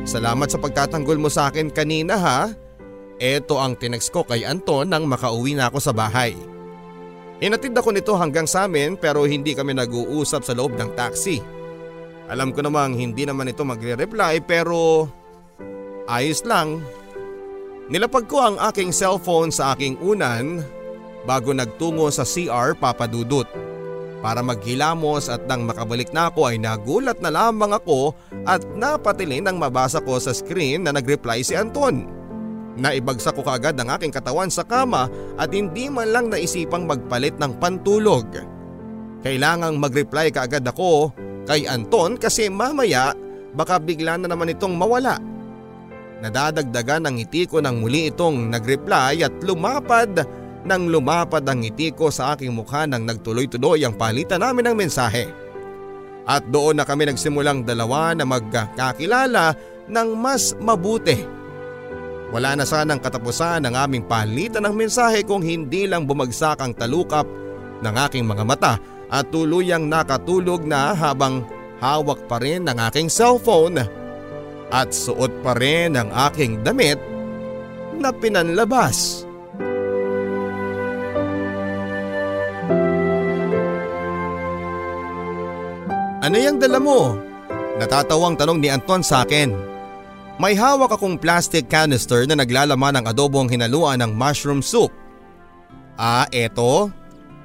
[0.04, 2.40] Salamat sa pagtatanggol mo sa akin kanina ha.
[3.18, 6.53] Ito ang tinext ko kay Anton nang makauwi na ako sa bahay.
[7.42, 11.42] Hinatid ako nito hanggang sa amin pero hindi kami nag-uusap sa loob ng taxi.
[12.30, 15.10] Alam ko namang hindi naman ito magre-reply pero
[16.06, 16.80] ayos lang.
[17.90, 20.64] Nilapag ko ang aking cellphone sa aking unan
[21.28, 23.44] bago nagtungo sa CR papadudot
[24.24, 28.16] para maghilamos at nang makabalik na ako ay nagulat na lamang ako
[28.48, 32.23] at napatilin nang mabasa ko sa screen na nagreply si Anton.
[32.74, 35.06] Naibagsak ko kaagad ang aking katawan sa kama
[35.38, 38.26] at hindi man lang naisipang magpalit ng pantulog.
[39.22, 41.14] Kailangang magreply kaagad ako
[41.46, 43.14] kay Anton kasi mamaya
[43.54, 45.22] baka bigla na naman itong mawala.
[46.18, 50.26] Nadadagdagan ang ngiti ko nang muli itong nagreply at lumapad
[50.64, 55.28] nang lumapad ang ngiti ko sa aking mukha nang nagtuloy-tuloy ang palitan namin ng mensahe.
[56.24, 59.52] At doon na kami nagsimulang dalawa na magkakilala
[59.92, 61.43] ng mas mabuti.
[62.32, 67.28] Wala na sanang katapusan ang aming palitan ng mensahe kung hindi lang bumagsak ang talukap
[67.84, 68.74] ng aking mga mata
[69.12, 71.44] at tuluyang nakatulog na habang
[71.78, 73.84] hawak pa rin ng aking cellphone
[74.72, 76.98] at suot pa rin ang aking damit
[77.94, 79.28] na pinanlabas.
[86.24, 87.20] Ano yung dala mo?
[87.76, 89.73] Natatawang tanong ni Anton sa akin.
[90.34, 94.90] May hawak akong plastic canister na naglalaman ng adobong hinaluan ng mushroom soup.
[95.94, 96.90] Ah, eto.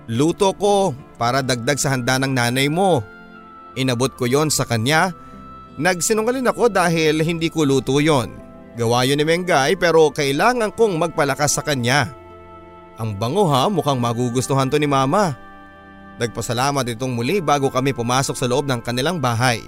[0.09, 3.05] Luto ko para dagdag sa handa ng nanay mo.
[3.77, 5.13] Inabot ko yon sa kanya.
[5.77, 8.33] Nagsinungaling ako dahil hindi ko luto yon.
[8.73, 12.09] Gawa yun ni Mengay pero kailangan kong magpalakas sa kanya.
[12.97, 15.37] Ang bango ha mukhang magugustuhan to ni mama.
[16.17, 19.61] Nagpasalamat itong muli bago kami pumasok sa loob ng kanilang bahay.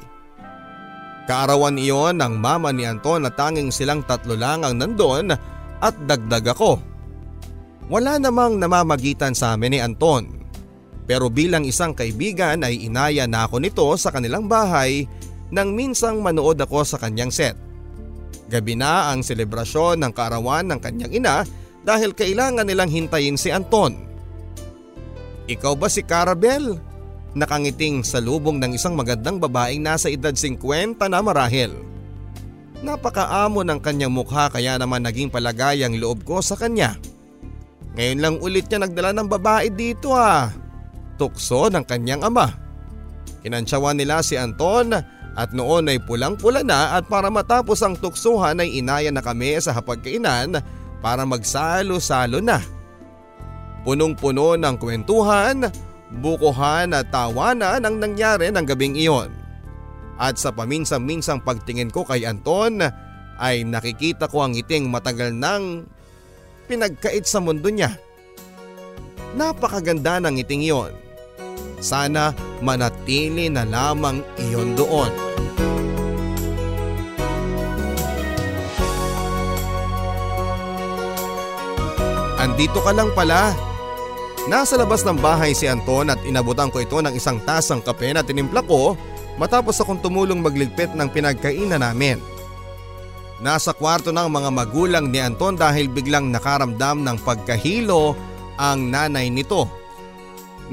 [1.30, 5.30] Kaarawan iyon ng mama ni Anton na tanging silang tatlo lang ang nandon
[5.82, 6.82] at dagdag ako.
[7.92, 10.42] Wala namang namamagitan sa amin ni Anton.
[11.06, 15.06] Pero bilang isang kaibigan ay inaya na ako nito sa kanilang bahay
[15.52, 17.58] nang minsang manood ako sa kanyang set.
[18.48, 21.44] Gabi na ang selebrasyon ng kaarawan ng kanyang ina
[21.84, 23.96] dahil kailangan nilang hintayin si Anton.
[25.52, 26.91] Ikaw ba si Carabel?
[27.32, 31.72] Nakangiting sa lubong ng isang magandang babaeng nasa edad 50 na marahil.
[32.84, 37.00] Napakaamo ng kanyang mukha kaya naman naging palagay ang loob ko sa kanya.
[37.96, 40.52] Ngayon lang ulit niya nagdala ng babae dito ah.
[41.16, 42.52] Tukso ng kanyang ama.
[43.46, 44.92] Kinansyawan nila si Anton
[45.32, 49.72] at noon ay pulang-pula na at para matapos ang tuksuhan ay inaya na kami sa
[49.72, 50.60] hapagkainan
[51.00, 52.60] para magsalo-salo na.
[53.88, 55.72] Punong-puno ng kwentuhan,
[56.20, 59.32] bukuhan at tawanan ang nangyari ng gabing iyon.
[60.20, 62.84] At sa paminsan-minsang pagtingin ko kay Anton
[63.42, 65.88] ay nakikita ko ang ngiting matagal nang
[66.68, 67.96] pinagkait sa mundo niya.
[69.34, 70.94] Napakaganda ng ngiting iyon.
[71.82, 75.10] Sana manatili na lamang iyon doon.
[82.42, 83.71] Andito ka lang pala.
[84.50, 88.26] Nasa labas ng bahay si Anton at inabutan ko ito ng isang tasang kape na
[88.26, 88.98] tinimpla ko
[89.38, 92.18] matapos akong tumulong magligpit ng pinagkainan namin.
[93.38, 98.18] Nasa kwarto ng mga magulang ni Anton dahil biglang nakaramdam ng pagkahilo
[98.58, 99.70] ang nanay nito.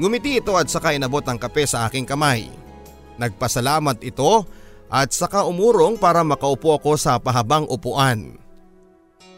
[0.01, 2.49] Ngumiti ito at saka inabot ang kape sa aking kamay.
[3.21, 4.49] Nagpasalamat ito
[4.89, 8.33] at saka umurong para makaupo ako sa pahabang upuan.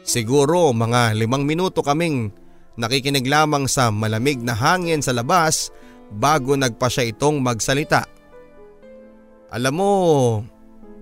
[0.08, 2.32] Siguro mga limang minuto kaming
[2.80, 5.72] nakikinig lamang sa malamig na hangin sa labas
[6.12, 8.04] bago nagpa siya itong magsalita.
[9.52, 9.92] Alam mo,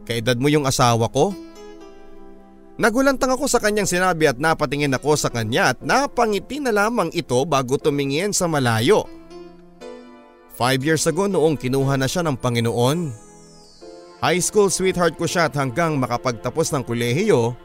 [0.06, 1.34] kaedad mo yung asawa ko?
[2.80, 7.44] Nagulantang ako sa kanyang sinabi at napatingin ako sa kanya at napangiti na lamang ito
[7.44, 9.04] bago tumingin sa malayo.
[10.56, 13.12] Five years ago noong kinuha na siya ng Panginoon.
[14.24, 17.56] High school sweetheart ko siya at hanggang makapagtapos ng kulehiyo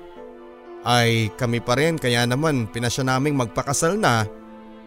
[0.85, 4.29] ay kami pa rin kaya naman pinasya naming magpakasal na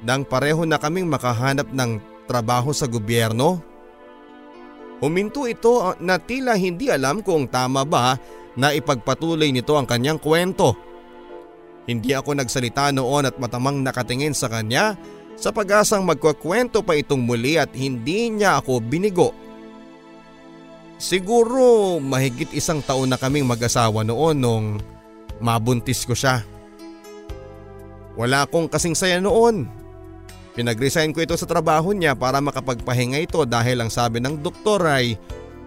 [0.05, 1.97] nang pareho na kaming makahanap ng
[2.29, 3.57] trabaho sa gobyerno.
[5.01, 8.17] Huminto ito ah, na tila hindi alam kung tama ba
[8.57, 10.73] na ipagpatuloy nito ang kanyang kwento.
[11.89, 14.97] Hindi ako nagsalita noon at matamang nakatingin sa kanya
[15.38, 19.31] sa pag-asang magkakwento pa itong muli at hindi niya ako binigo.
[20.97, 24.65] Siguro mahigit isang taon na kaming mag-asawa noon nung
[25.39, 26.45] mabuntis ko siya.
[28.17, 29.69] Wala akong kasing saya noon
[30.58, 35.13] Pinag-resign ko ito sa trabaho niya para makapagpahinga ito dahil ang sabi ng doktor ay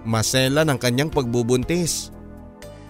[0.03, 2.11] masela ng kanyang pagbubuntis.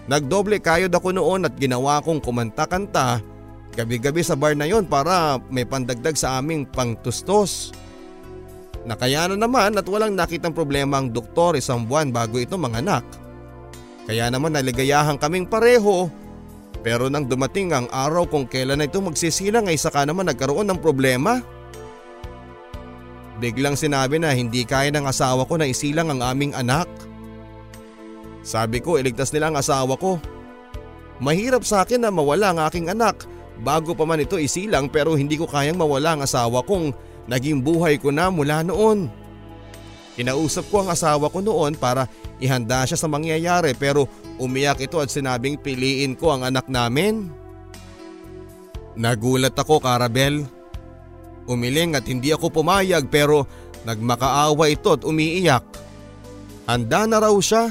[0.09, 3.21] Nagdoble kayod ako noon at ginawa kong kumanta-kanta
[3.77, 7.69] gabi-gabi sa bar na yon para may pandagdag sa aming pangtustos.
[8.81, 13.05] Nakayanan naman at walang nakitang problema ang doktor isang buwan bago ito manganak.
[14.09, 16.09] Kaya naman naligayahan kaming pareho
[16.81, 21.41] pero nang dumating ang araw kung kailan ito magsisilang ay saka naman nagkaroon ng problema.
[23.37, 26.89] Biglang sinabi na hindi kaya ng asawa ko na isilang ang aming anak.
[28.41, 30.17] Sabi ko iligtas nila ang asawa ko.
[31.21, 33.29] Mahirap sa akin na mawala ang aking anak
[33.61, 36.97] bago pa man ito isilang pero hindi ko kayang mawala ang asawa kong
[37.29, 39.05] naging buhay ko na mula noon.
[40.17, 42.09] Kinausap ko ang asawa ko noon para
[42.41, 44.09] ihanda siya sa mangyayari pero
[44.41, 47.29] umiyak ito at sinabing piliin ko ang anak namin.
[48.97, 50.49] Nagulat ako Karabel.
[51.45, 53.45] Umiling at hindi ako pumayag pero
[53.85, 55.61] nagmakaawa ito at umiiyak.
[56.65, 57.69] Handa na raw siya.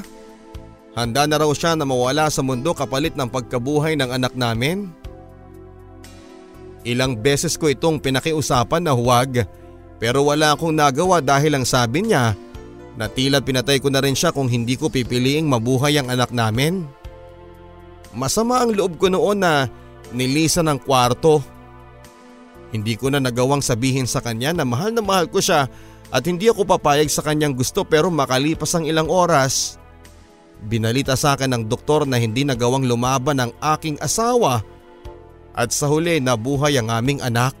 [0.95, 4.91] Handa na raw siya na mawala sa mundo kapalit ng pagkabuhay ng anak namin.
[6.83, 9.45] Ilang beses ko itong pinakiusapan na huwag
[10.01, 12.33] pero wala akong nagawa dahil ang sabi niya
[12.99, 16.87] na tila pinatay ko na rin siya kung hindi ko pipiliing mabuhay ang anak namin.
[18.11, 19.71] Masama ang loob ko noon na
[20.11, 21.39] nilisan ng kwarto
[22.71, 25.67] hindi ko na nagawang sabihin sa kanya na mahal na mahal ko siya
[26.11, 29.75] at hindi ako papayag sa kanyang gusto pero makalipas ang ilang oras.
[30.63, 34.63] Binalita sa akin ng doktor na hindi nagawang lumaban ang aking asawa
[35.51, 37.53] at sa huli nabuhay ang aming anak.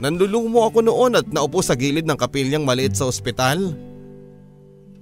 [0.00, 3.76] Nanlulumo ako noon at naupo sa gilid ng kapilyang maliit sa ospital.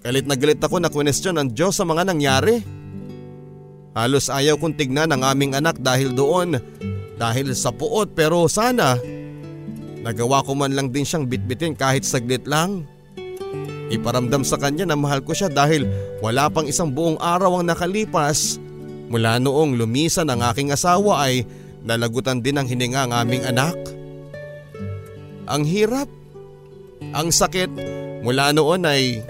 [0.02, 2.58] Galit na galit ako na question ng Diyos sa mga nangyari.
[3.94, 6.58] Halos ayaw kong tignan ang aming anak dahil doon
[7.18, 8.94] dahil sa puot pero sana
[10.02, 12.86] nagawa ko man lang din siyang bitbitin kahit saglit lang.
[13.88, 15.86] Iparamdam sa kanya na mahal ko siya dahil
[16.22, 18.58] wala pang isang buong araw ang nakalipas
[19.08, 21.46] mula noong lumisan ang aking asawa ay
[21.86, 23.97] nalagutan din ang hininga ang aming anak.
[25.48, 26.04] Ang hirap,
[27.16, 27.72] ang sakit
[28.20, 29.24] mula noon ay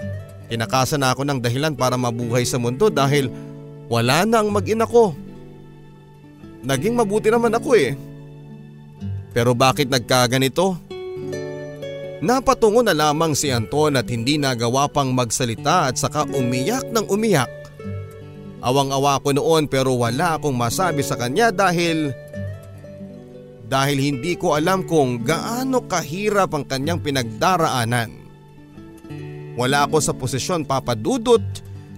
[0.51, 3.31] kinakasan ako ng dahilan para mabuhay sa mundo dahil
[3.87, 5.15] wala na ang mag-ina ko.
[6.59, 7.95] Naging mabuti naman ako eh.
[9.31, 10.75] Pero bakit nagkaganito?
[12.19, 17.47] Napatungo na lamang si Anton at hindi nagawa pang magsalita at saka umiyak ng umiyak.
[18.59, 22.11] Awang-awa ko noon pero wala akong masabi sa kanya dahil
[23.69, 28.09] dahil hindi ko alam kung gaano kahirap ang kanyang pinagdaraanan.
[29.53, 31.43] Wala ako sa posisyon papadudot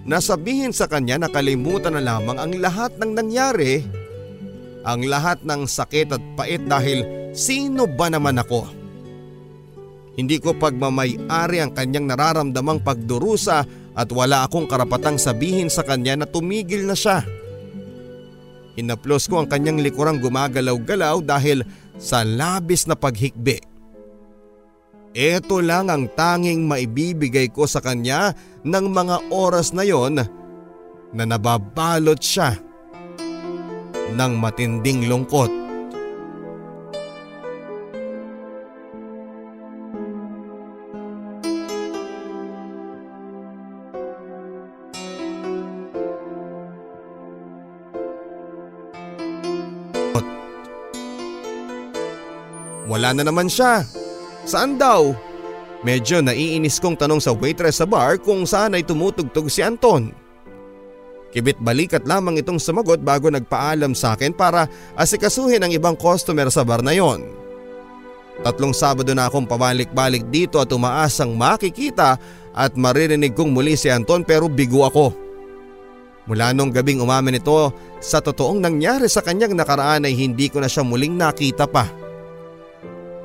[0.04, 3.80] na sabihin sa kanya na kalimutan na lamang ang lahat ng nangyari,
[4.84, 8.68] ang lahat ng sakit at pait dahil sino ba naman ako?
[10.12, 13.64] Hindi ko pagmamay-ari ang kanyang nararamdamang pagdurusa
[13.96, 17.24] at wala akong karapatang sabihin sa kanya na tumigil na siya.
[18.72, 21.60] Hinaplos ko ang kanyang likurang gumagalaw-galaw dahil
[22.00, 23.60] sa labis na paghikbi.
[25.12, 28.32] Ito lang ang tanging maibibigay ko sa kanya
[28.64, 30.24] ng mga oras na yon
[31.12, 32.56] na nababalot siya
[34.16, 35.61] ng matinding lungkot.
[53.02, 53.82] Wala na naman siya.
[54.46, 55.10] Saan daw?
[55.82, 60.14] Medyo naiinis kong tanong sa waitress sa bar kung saan ay tumutugtog si Anton.
[61.34, 66.62] Kibit balikat lamang itong sumagot bago nagpaalam sa akin para asikasuhin ang ibang customer sa
[66.62, 67.26] bar na yon.
[68.46, 72.22] Tatlong Sabado na akong pabalik-balik dito at umaasang makikita
[72.54, 75.10] at maririnig kong muli si Anton pero bigo ako.
[76.30, 80.70] Mula nung gabing umamin ito sa totoong nangyari sa kanyang nakaraan ay hindi ko na
[80.70, 82.11] siya muling nakita pa.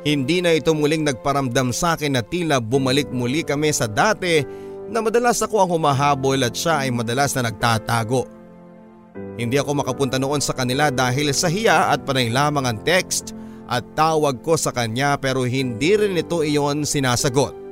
[0.05, 4.45] Hindi na ito muling nagparamdam sa akin na tila bumalik muli kami sa dati
[4.87, 8.29] na madalas ako ang humahabol at siya ay madalas na nagtatago.
[9.37, 13.33] Hindi ako makapunta noon sa kanila dahil sa hiya at panay ang text
[13.67, 17.67] at tawag ko sa kanya pero hindi rin ito iyon sinasagot.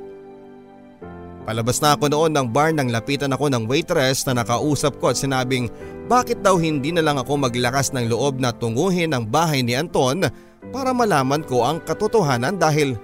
[1.46, 5.18] Palabas na ako noon ng bar nang lapitan ako ng waitress na nakausap ko at
[5.18, 5.70] sinabing
[6.10, 10.26] bakit daw hindi na lang ako maglakas ng loob na tunguhin ang bahay ni Anton
[10.74, 12.98] para malaman ko ang katotohanan dahil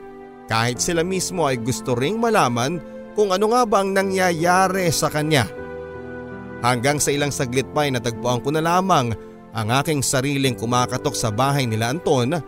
[0.51, 2.83] kahit sila mismo ay gusto ring malaman
[3.17, 5.49] kung ano nga ba ang nangyayari sa kanya.
[6.63, 9.13] Hanggang sa ilang saglit pa ay natagpuan ko na lamang
[9.53, 12.39] ang aking sariling kumakatok sa bahay nila Anton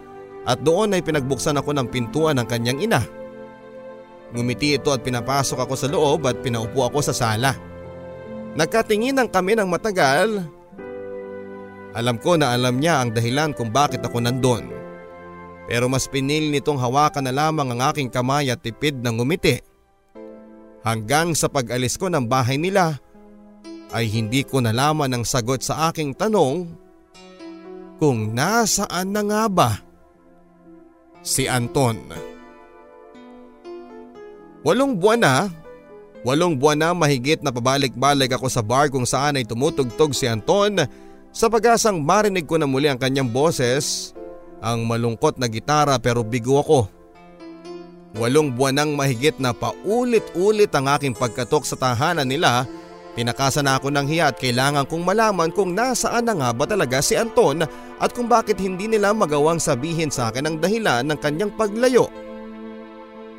[0.44, 3.02] at doon ay pinagbuksan ako ng pintuan ng kanyang ina.
[4.34, 7.54] Ngumiti ito at pinapasok ako sa loob at pinaupo ako sa sala.
[8.54, 10.42] Nagkatinginan kami ng matagal.
[11.94, 14.83] Alam ko na alam niya ang dahilan kung bakit ako nandun.
[15.64, 19.64] Pero mas pinil nitong hawakan na lamang ang aking kamay at tipid ng ngumiti.
[20.84, 23.00] Hanggang sa pag-alis ko ng bahay nila
[23.96, 26.68] ay hindi ko nalaman ang sagot sa aking tanong
[27.96, 29.70] kung nasaan na nga ba
[31.24, 31.96] si Anton.
[34.60, 35.34] Walong buwan na,
[36.20, 40.84] walong buwan na mahigit na pabalik-balik ako sa bar kung saan ay tumutugtog si Anton
[41.32, 44.12] sa pag-asang marinig ko na muli ang kanyang boses
[44.64, 46.88] ang malungkot na gitara pero bigo ako.
[48.16, 52.64] Walong buwan nang mahigit na paulit-ulit ang aking pagkatok sa tahanan nila,
[53.12, 57.18] pinakasan ako ng hiya at kailangan kong malaman kung nasaan na nga ba talaga si
[57.18, 57.66] Anton
[58.00, 62.08] at kung bakit hindi nila magawang sabihin sa akin ang dahilan ng kanyang paglayo.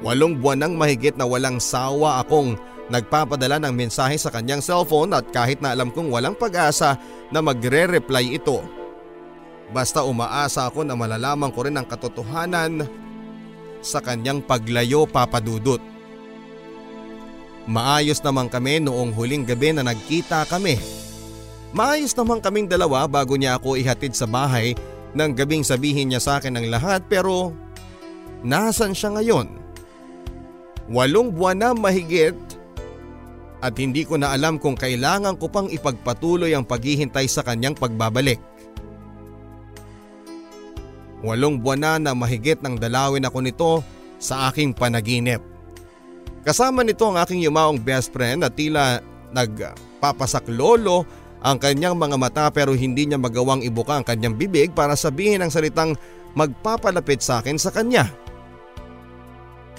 [0.03, 2.59] Walong buwan nang mahigit na walang sawa akong
[2.91, 6.99] nagpapadala ng mensahe sa kanyang cellphone at kahit na alam kong walang pag-asa
[7.31, 8.84] na magre-reply ito
[9.73, 12.85] Basta umaasa ako na malalaman ko rin ang katotohanan
[13.81, 15.81] sa kanyang paglayo papadudot.
[17.65, 20.77] Maayos naman kami noong huling gabi na nagkita kami.
[21.73, 24.77] Maayos naman kaming dalawa bago niya ako ihatid sa bahay
[25.17, 27.57] nang gabing sabihin niya sa akin ang lahat pero
[28.45, 29.49] nasan siya ngayon?
[30.93, 32.37] Walong buwan na mahigit
[33.65, 38.37] at hindi ko na alam kung kailangan ko pang ipagpatuloy ang paghihintay sa kanyang pagbabalik.
[41.25, 43.71] Walong buwan na na mahigit ng dalawin ako nito
[44.21, 45.41] sa aking panaginip.
[46.45, 49.01] Kasama nito ang aking yumaong best friend at tila
[49.33, 51.01] nagpapasaklolo
[51.41, 55.49] ang kanyang mga mata pero hindi niya magawang ibuka ang kanyang bibig para sabihin ang
[55.49, 55.97] salitang
[56.37, 58.05] magpapalapit sa akin sa kanya.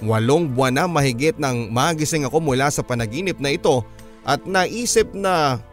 [0.03, 3.87] Walong buwan na mahigit nang magising ako mula sa panaginip na ito
[4.27, 5.63] at naisip na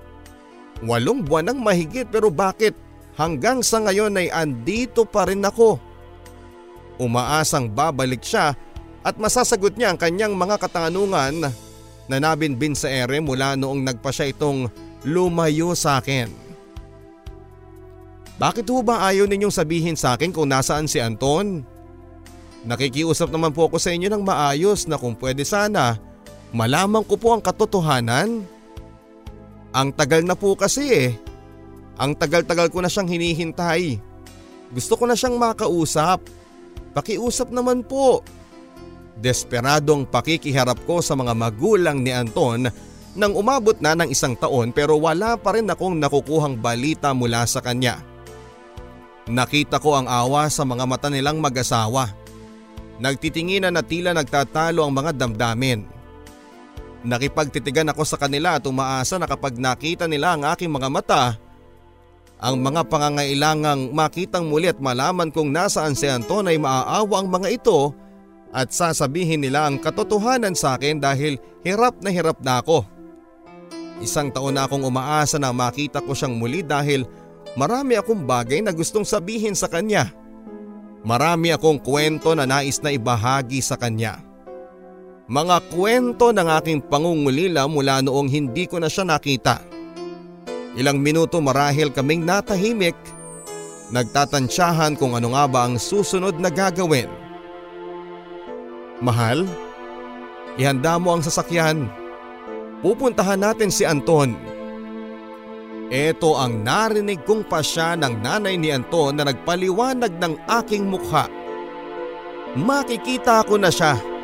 [0.87, 2.79] walong buwan nang mahigit pero bakit
[3.15, 5.79] Hanggang sa ngayon ay andito pa rin ako.
[6.99, 8.55] Umaasang babalik siya
[9.07, 11.51] at masasagot niya ang kanyang mga katanungan
[12.11, 14.67] na nabinbin sa ere mula noong nagpa siya itong
[15.07, 16.31] lumayo sa akin.
[18.35, 21.63] Bakit ho ba ayaw ninyong sabihin sa akin kung nasaan si Anton?
[22.67, 26.01] Nakikiusap naman po ako sa inyo ng maayos na kung pwede sana
[26.51, 28.43] malaman ko po ang katotohanan.
[29.75, 31.11] Ang tagal na po kasi eh.
[31.99, 34.03] Ang tagal-tagal ko na siyang hinihintay.
[34.75, 36.27] Gusto ko na siyang makausap.
[36.95, 38.23] Pakiusap naman po.
[39.15, 42.67] Desperadong pakikiharap ko sa mga magulang ni Anton
[43.15, 47.63] nang umabot na ng isang taon pero wala pa rin akong nakukuhang balita mula sa
[47.63, 48.03] kanya.
[49.31, 52.11] Nakita ko ang awa sa mga mata nilang mag-asawa.
[52.99, 55.87] Nagtitinginan na tila nagtatalo ang mga damdamin.
[57.07, 61.23] Nakipagtitigan ako sa kanila at umaasa na kapag nakita nila ang aking mga mata,
[62.43, 67.49] ang mga pangangailangang makitang muli at malaman kung nasaan si Anton ay maaawa ang mga
[67.55, 67.95] ito
[68.55, 72.87] at sasabihin nila ang katotohanan sa akin dahil hirap na hirap na ako.
[74.03, 77.07] Isang taon na akong umaasa na makita ko siyang muli dahil
[77.55, 80.11] marami akong bagay na gustong sabihin sa kanya.
[81.03, 84.23] Marami akong kwento na nais na ibahagi sa kanya.
[85.25, 89.74] Mga kwento ng aking pangungulila mula noong hindi ko na siya nakita.
[90.75, 92.99] Ilang minuto marahil kaming natahimik,
[93.95, 97.07] nagtatansyahan kung ano nga ba ang susunod na gagawin.
[98.99, 99.47] Mahal,
[100.59, 101.87] ihanda mo ang sasakyan.
[102.83, 104.35] Pupuntahan natin si Anton.
[105.95, 111.31] Ito ang narinig kong pasya ng nanay ni Anton na nagpaliwanag ng aking mukha.
[112.59, 114.15] Makikita ko na siya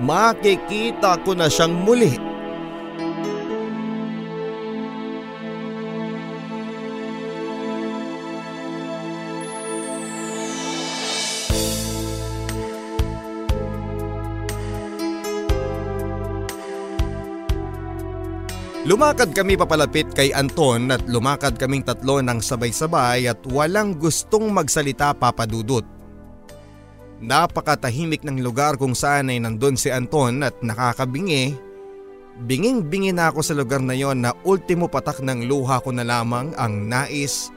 [0.00, 2.35] makikita ko na siyang muli.
[18.86, 25.10] Lumakad kami papalapit kay Anton at lumakad kaming tatlo ng sabay-sabay at walang gustong magsalita
[25.10, 25.82] papadudot.
[27.18, 31.58] Napakatahimik ng lugar kung saan ay nandun si Anton at nakakabingi.
[32.46, 36.54] Binging-bingi na ako sa lugar na yon na ultimo patak ng luha ko na lamang
[36.54, 37.50] ang nais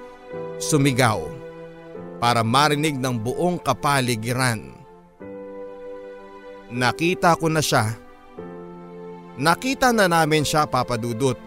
[0.57, 1.21] sumigaw
[2.17, 4.65] para marinig ng buong kapaligiran.
[6.73, 8.08] Nakita ko na siya.
[9.39, 11.39] Nakita na namin siya papadudot.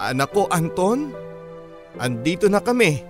[0.00, 1.12] Anak ko Anton,
[2.00, 3.04] andito na kami.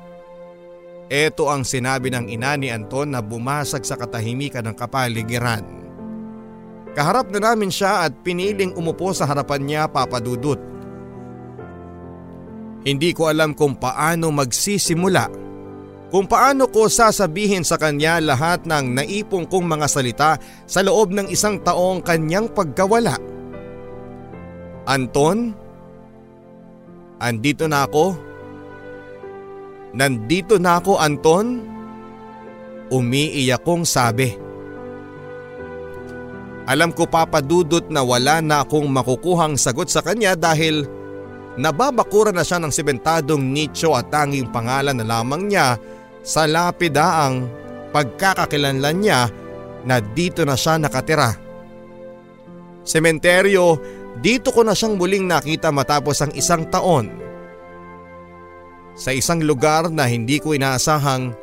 [1.06, 5.62] Ito ang sinabi ng ina ni Anton na bumasag sa katahimikan ng kapaligiran.
[6.98, 10.58] Kaharap na namin siya at piniling umupo sa harapan niya papadudot.
[12.82, 15.30] Hindi ko alam kung paano magsisimula.
[16.10, 20.30] Kung paano ko sasabihin sa kanya lahat ng naipong kong mga salita
[20.66, 23.35] sa loob ng isang taong kanyang pagkawala.
[24.86, 25.50] Anton,
[27.18, 28.26] andito na ako
[29.96, 31.64] Nandito na ako Anton?
[32.92, 34.28] Umiiyak kong sabi.
[36.68, 40.84] Alam ko papadudot na wala na akong makukuhang sagot sa kanya dahil
[41.56, 45.80] nababakura na siya ng sementadong nicho at tanging pangalan na lamang niya
[46.20, 47.48] sa lapida ang
[47.96, 49.32] pagkakakilanlan niya
[49.88, 51.32] na dito na siya nakatira.
[52.84, 53.80] Sementeryo,
[54.24, 57.26] dito ko na siyang muling nakita matapos ang isang taon
[58.96, 61.36] sa isang lugar na hindi ko inaasahang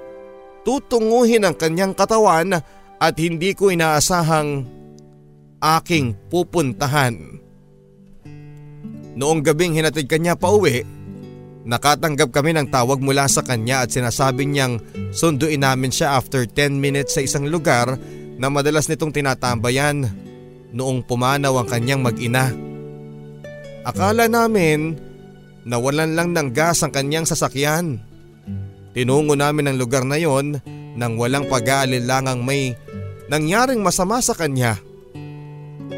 [0.66, 2.58] tutunguhin ang kanyang katawan
[2.98, 4.66] at hindi ko inaasahang
[5.62, 7.40] aking pupuntahan.
[9.14, 10.82] Noong gabing hinatid kanya pa uwi,
[11.64, 14.82] nakatanggap kami ng tawag mula sa kanya at sinasabi niyang
[15.14, 17.96] sunduin namin siya after 10 minutes sa isang lugar
[18.42, 20.10] na madalas nitong tinatambayan
[20.74, 22.50] noong pumanaw ang kanyang mag-ina.
[23.86, 24.98] Akala namin
[25.64, 28.04] Nawalan lang ng gas ang kanyang sasakyan.
[28.92, 30.60] Tinungo namin ang lugar na yon
[30.94, 32.76] nang walang pag-aalilangang may
[33.32, 34.76] nangyaring masama sa kanya.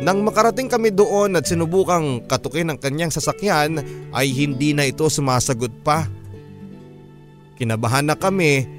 [0.05, 3.81] Nang makarating kami doon at sinubukang katukin ang kanyang sasakyan
[4.13, 6.05] ay hindi na ito sumasagot pa.
[7.57, 8.69] Kinabahan na kami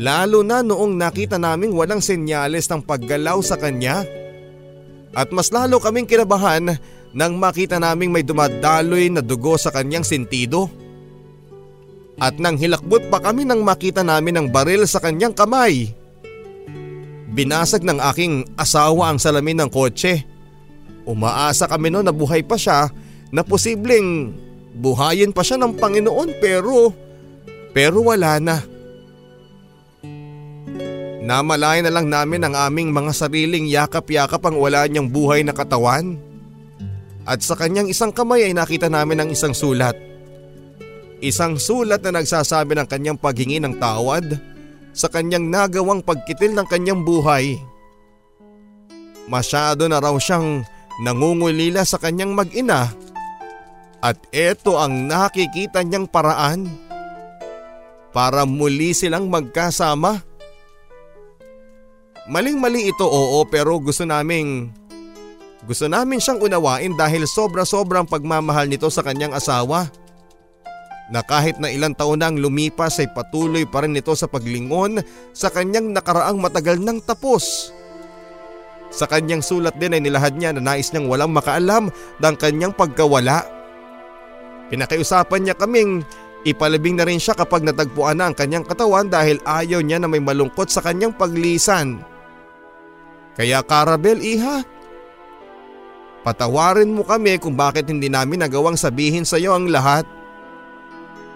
[0.00, 4.00] lalo na noong nakita naming walang senyales ng paggalaw sa kanya.
[5.12, 6.76] At mas lalo kaming kinabahan
[7.12, 10.72] nang makita naming may dumadaloy na dugo sa kanyang sentido.
[12.16, 15.92] At nang hilakbot pa kami nang makita namin ang baril sa kanyang kamay.
[17.32, 20.24] Binasag ng aking asawa ang salamin ng kotse.
[21.08, 22.88] Umaasa kami noon na buhay pa siya
[23.32, 24.32] na posibleng
[24.76, 26.92] buhayin pa siya ng Panginoon pero
[27.72, 28.71] pero wala na.
[31.22, 36.18] Namalay na lang namin ang aming mga sariling yakap-yakap ang wala niyang buhay na katawan
[37.22, 39.94] at sa kanyang isang kamay ay nakita namin ang isang sulat.
[41.22, 44.34] Isang sulat na nagsasabi ng kanyang paghingi ng tawad
[44.90, 47.54] sa kanyang nagawang pagkitil ng kanyang buhay.
[49.30, 50.66] Masyado na raw siyang
[50.98, 52.90] nangungulila sa kanyang mag-ina
[54.02, 56.66] At eto ang nakikita niyang paraan
[58.10, 60.26] para muli silang magkasama.
[62.30, 64.70] Maling-mali ito oo pero gusto naming
[65.66, 69.90] gusto namin siyang unawain dahil sobra-sobrang pagmamahal nito sa kanyang asawa.
[71.10, 75.02] Na kahit na ilang taon nang lumipas ay patuloy pa rin ito sa paglingon
[75.34, 77.74] sa kanyang nakaraang matagal nang tapos.
[78.90, 81.90] Sa kanyang sulat din ay nilahad niya na nais niyang walang makaalam
[82.22, 83.42] ng kanyang pagkawala.
[84.70, 86.06] Pinakiusapan niya kaming
[86.42, 90.22] ipalabing na rin siya kapag natagpuan na ang kanyang katawan dahil ayaw niya na may
[90.22, 92.11] malungkot sa kanyang paglisan.
[93.32, 94.60] Kaya Karabel iha,
[96.20, 100.04] patawarin mo kami kung bakit hindi namin nagawang sabihin sa iyo ang lahat.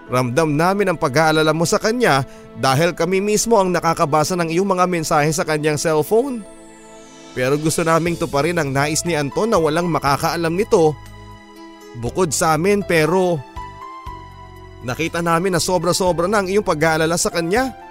[0.07, 2.23] Ramdam namin ang pag-aalala mo sa kanya
[2.55, 6.45] dahil kami mismo ang nakakabasa ng iyong mga mensahe sa kanyang cellphone.
[7.35, 10.95] Pero gusto naming tuparin ang nais ni Anton na walang makakaalam nito.
[11.99, 13.41] Bukod sa amin pero
[14.87, 17.86] nakita namin na sobra-sobra na ang iyong pag-aalala sa kanya.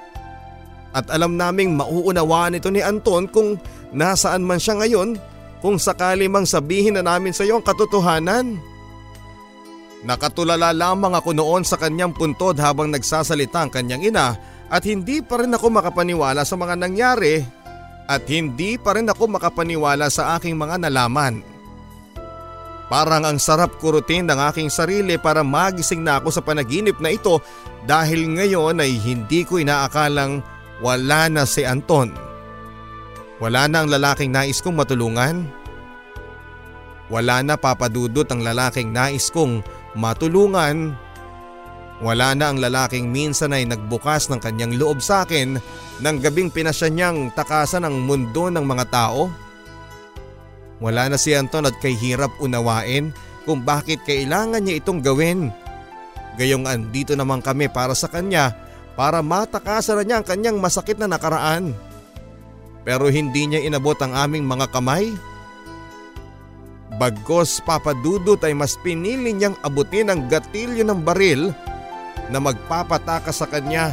[0.97, 3.61] At alam naming mauunawaan ito ni Anton kung
[3.93, 5.21] nasaan man siya ngayon
[5.61, 8.57] kung sakali mang sabihin na namin sa iyo ang katotohanan.
[10.09, 14.41] Nakatulala lamang ako noon sa kanyang puntod habang nagsasalita ang kanyang ina
[14.73, 17.45] at hindi pa rin ako makapaniwala sa mga nangyari
[18.09, 21.45] at hindi pa rin ako makapaniwala sa aking mga nalaman.
[22.87, 27.43] Parang ang sarap kurutin ng aking sarili para magising na ako sa panaginip na ito
[27.83, 30.39] dahil ngayon ay hindi ko inaakalang
[30.81, 32.13] wala na si Anton.
[33.37, 35.45] Wala na ang lalaking nais kong matulungan.
[37.13, 39.61] Wala na papadudot ang lalaking nais kong
[39.93, 40.97] matulungan.
[42.01, 45.57] Wala na ang lalaking minsan ay nagbukas ng kanyang loob sa akin
[46.05, 49.33] nang gabing pinasya niyang takasan ang mundo ng mga tao.
[50.77, 53.17] Wala na si Anton at kay hirap unawain
[53.49, 55.49] kung bakit kailangan niya itong gawin.
[56.37, 58.53] Gayong andito naman kami para sa kanya
[58.97, 61.77] para matakasan na niya ang kanyang masakit na nakaraan
[62.87, 65.11] pero hindi niya inabot ang aming mga kamay.
[67.03, 71.51] Bagkos papadudot ay mas pinili niyang abutin ang gatilyo ng baril
[72.31, 73.91] na magpapataka sa kanya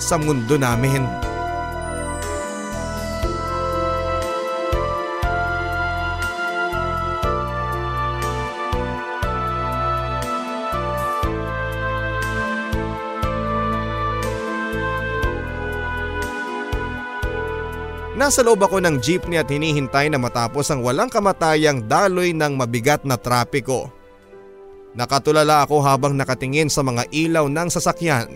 [0.00, 1.04] sa mundo namin.
[18.22, 23.02] Nasa loob ako ng jeepney at hinihintay na matapos ang walang kamatayang daloy ng mabigat
[23.02, 23.90] na trapiko.
[24.94, 28.30] Nakatulala ako habang nakatingin sa mga ilaw ng sasakyan.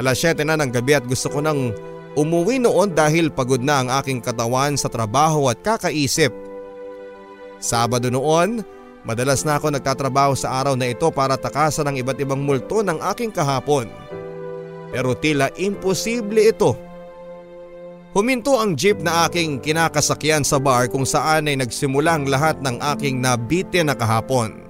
[0.00, 1.76] Alas 7 na ng gabi at gusto ko nang
[2.16, 6.32] umuwi noon dahil pagod na ang aking katawan sa trabaho at kakaisip.
[7.60, 8.64] Sabado noon,
[9.04, 12.96] madalas na ako nagtatrabaho sa araw na ito para takasan ang iba't ibang multo ng
[13.12, 13.92] aking kahapon.
[14.88, 16.88] Pero tila imposible ito
[18.10, 22.82] Huminto ang jeep na aking kinakasakyan sa bar kung saan ay nagsimula ang lahat ng
[22.82, 24.66] aking nabitin na kahapon.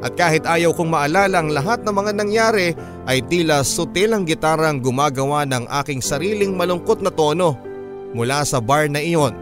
[0.00, 2.72] At kahit ayaw kong maalala ang lahat ng mga nangyari
[3.04, 7.60] ay tila sutil ang gitarang gumagawa ng aking sariling malungkot na tono
[8.16, 9.36] mula sa bar na iyon.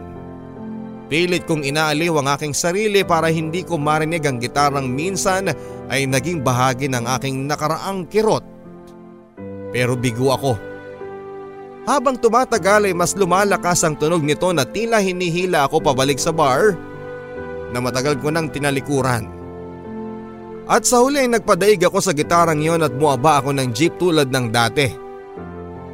[1.07, 5.47] Pilit kong inaaliw ang aking sarili para hindi ko marinig ang gitarang minsan
[5.87, 8.43] ay naging bahagi ng aking nakaraang kirot.
[9.71, 10.68] Pero bigo ako
[11.89, 16.77] habang tumatagal ay mas lumalakas ang tunog nito na tila hinihila ako pabalik sa bar
[17.73, 19.25] na matagal ko nang tinalikuran.
[20.69, 24.29] At sa huli ay nagpadaig ako sa gitarang yon at muaba ako ng jeep tulad
[24.29, 24.85] ng dati.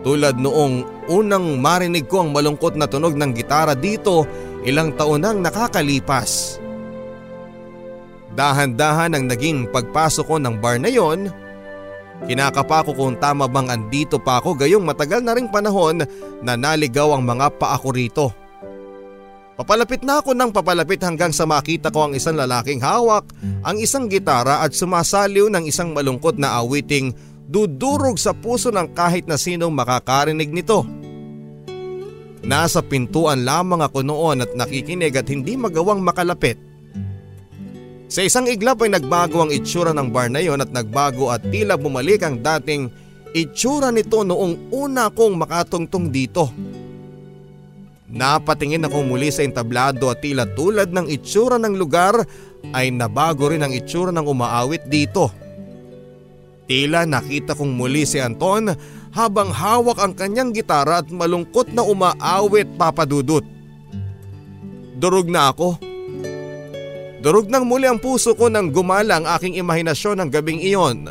[0.04, 4.28] Tulad noong unang marinig ko ang malungkot na tunog ng gitara dito
[4.68, 6.60] ilang taon nang nakakalipas.
[8.36, 11.32] Dahan-dahan ang naging pagpasok ko ng bar na yon
[12.24, 16.08] Kinakapa ko kung tama bang andito pa ako gayong matagal na ring panahon
[16.40, 18.26] na naligaw ang mga paako rito.
[19.56, 23.32] Papalapit na ako ng papalapit hanggang sa makita ko ang isang lalaking hawak
[23.64, 27.16] ang isang gitara at sumasaliw ng isang malungkot na awiting
[27.48, 30.84] dudurog sa puso ng kahit na sinong makakarinig nito.
[32.46, 36.60] Nasa pintuan lamang ako noon at nakikinig at hindi magawang makalapit.
[38.06, 41.74] Sa isang iglap ay nagbago ang itsura ng bar na yon at nagbago at tila
[41.74, 42.94] bumalik ang dating
[43.34, 46.54] itsura nito noong una kong makatungtong dito.
[48.06, 52.14] Napatingin ako muli sa entablado at tila tulad ng itsura ng lugar
[52.78, 55.34] ay nabago rin ang itsura ng umaawit dito.
[56.70, 58.70] Tila nakita kong muli si Anton
[59.18, 63.44] habang hawak ang kanyang gitara at malungkot na umaawit papadudot.
[64.96, 65.95] Durog na ako
[67.26, 71.10] Durog ng muli ang puso ko nang gumala ang aking imahinasyon ng gabing iyon.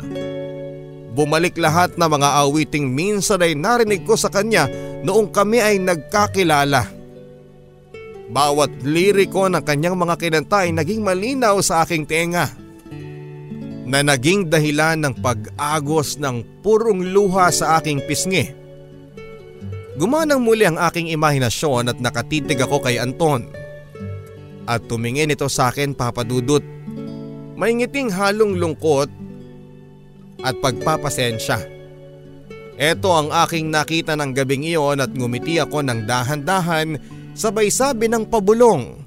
[1.11, 4.63] Bumalik lahat ng mga awiting minsan ay narinig ko sa kanya
[5.03, 6.87] noong kami ay nagkakilala.
[8.31, 12.47] Bawat liriko ng kanyang mga kinanta ay naging malinaw sa aking tenga
[13.83, 18.55] na naging dahilan ng pag-agos ng purong luha sa aking pisngi.
[19.99, 23.64] Gumanang muli ang aking imahinasyon at nakatitig ako kay Anton.
[24.65, 26.61] At tumingin ito sa akin papadudot.
[27.55, 29.09] May ngiting halong lungkot
[30.41, 31.61] at pagpapasensya.
[32.75, 36.99] Ito ang aking nakita ng gabing iyon at ngumiti ako ng dahan-dahan
[37.31, 38.99] sabay sabi ng pabulong.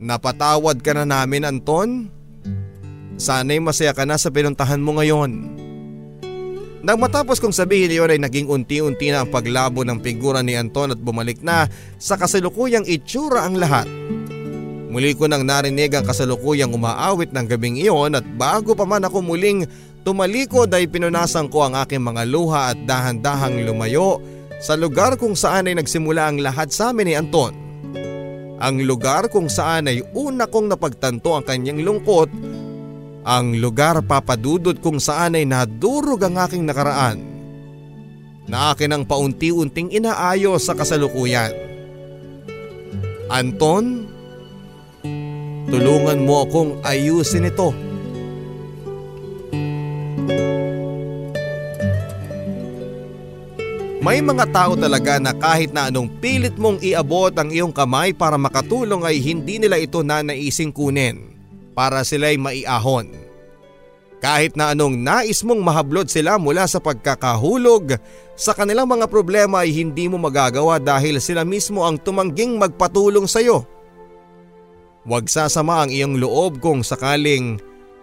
[0.00, 2.08] Napatawad ka na namin Anton?
[3.16, 5.56] Sana'y masaya ka na sa pinuntahan mo ngayon.
[6.84, 10.92] Nang matapos kong sabihin iyon ay naging unti-unti na ang paglabo ng figura ni Anton
[10.92, 13.88] at bumalik na sa kasalukuyang itsura ang lahat.
[14.92, 19.20] Muli ko nang narinig ang kasalukuyang umaawit ng gabing iyon at bago pa man ako
[19.20, 19.68] muling
[20.04, 24.20] tumalikod ay pinunasan ko ang aking mga luha at dahan-dahang lumayo
[24.56, 27.52] sa lugar kung saan ay nagsimula ang lahat sa amin ni Anton.
[28.56, 32.32] Ang lugar kung saan ay una kong napagtanto ang kanyang lungkot
[33.26, 37.18] ang lugar papadudod kung saan ay nadurog ang aking nakaraan
[38.46, 41.50] na akin ang paunti-unting inaayos sa kasalukuyan.
[43.26, 44.06] Anton,
[45.66, 47.74] tulungan mo akong ayusin ito.
[54.06, 58.38] May mga tao talaga na kahit na anong pilit mong iabot ang iyong kamay para
[58.38, 61.35] makatulong ay hindi nila ito nanaising kunin
[61.76, 63.12] para sila'y maiahon.
[64.16, 68.00] Kahit na anong nais mong mahablod sila mula sa pagkakahulog,
[68.32, 73.44] sa kanilang mga problema ay hindi mo magagawa dahil sila mismo ang tumangging magpatulong sa
[73.44, 73.68] iyo.
[75.06, 77.60] Huwag sasama ang iyong loob kung sakaling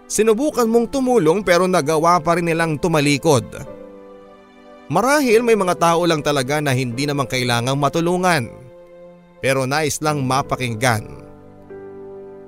[0.08, 3.44] sinubukan mong tumulong pero nagawa pa rin nilang tumalikod.
[4.88, 8.48] Marahil may mga tao lang talaga na hindi naman kailangang matulungan
[9.42, 11.23] pero nais lang mapakinggan.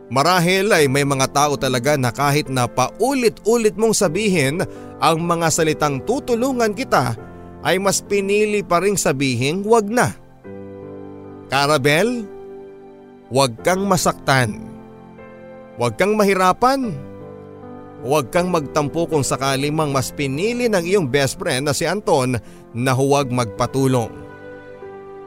[0.06, 4.62] Marahil ay may mga tao talaga na kahit na paulit-ulit mong sabihin
[5.01, 7.18] ang mga salitang tutulungan kita
[7.66, 10.14] ay mas pinili pa rin sabihin wag na.
[11.49, 12.30] Karabel,
[13.34, 14.62] wag kang masaktan.
[15.82, 16.93] Wag kang mahirapan.
[18.06, 22.38] Huwag kang magtampo kung sakali mang mas pinili ng iyong best friend na si Anton
[22.78, 24.24] na huwag magpatulong.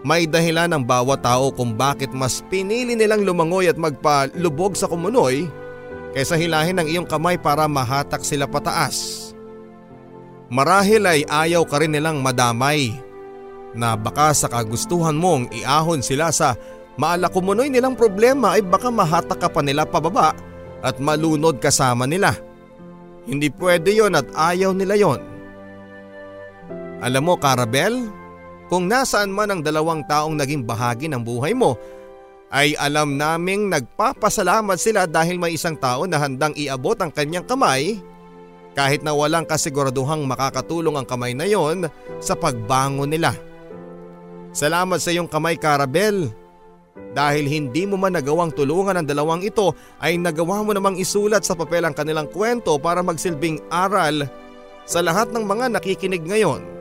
[0.07, 5.51] May dahilan ng bawat tao kung bakit mas pinili nilang lumangoy at magpalubog sa kumunoy
[6.15, 9.31] kaysa hilahin ang iyong kamay para mahatak sila pataas.
[10.49, 12.95] Marahil ay ayaw ka rin nilang madamay
[13.77, 16.57] na baka sa kagustuhan mong iahon sila sa
[16.97, 20.33] maalakumonoy nilang problema ay baka mahatak ka pa nila pababa
[20.81, 22.33] at malunod kasama nila.
[23.29, 25.21] Hindi pwede yon at ayaw nila yon.
[27.05, 28.09] Alam mo Karabel,
[28.69, 31.75] kung nasaan man ang dalawang taong naging bahagi ng buhay mo,
[32.49, 38.01] ay alam naming nagpapasalamat sila dahil may isang tao na handang iabot ang kanyang kamay
[38.73, 41.89] kahit na walang kasiguraduhang makakatulong ang kamay na yon
[42.23, 43.37] sa pagbangon nila.
[44.55, 46.31] Salamat sa iyong kamay Karabel.
[47.09, 51.57] Dahil hindi mo man nagawang tulungan ang dalawang ito ay nagawa mo namang isulat sa
[51.57, 54.29] papel ang kanilang kwento para magsilbing aral
[54.85, 56.78] sa lahat ng mga nakikinig ngayon.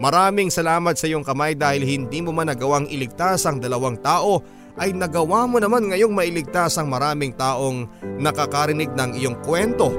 [0.00, 4.40] Maraming salamat sa iyong kamay dahil hindi mo man nagawang iligtas ang dalawang tao
[4.80, 7.84] ay nagawa mo naman ngayong mailigtas ang maraming taong
[8.16, 9.92] nakakarinig ng iyong kwento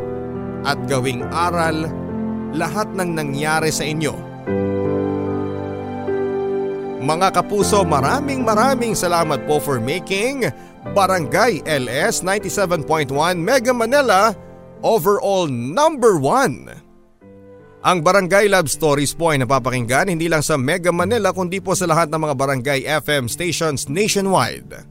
[0.66, 1.86] at gawing aral
[2.58, 4.18] lahat ng nangyari sa inyo.
[7.02, 10.49] Mga kapuso maraming maraming salamat po for making
[10.97, 13.06] Barangay LS 97.1
[13.38, 14.34] Mega Manila
[14.82, 16.81] overall number 1.
[17.82, 21.90] Ang Barangay Love Stories po ay napapakinggan hindi lang sa Mega Manila kundi po sa
[21.90, 24.86] lahat ng mga barangay FM stations nationwide.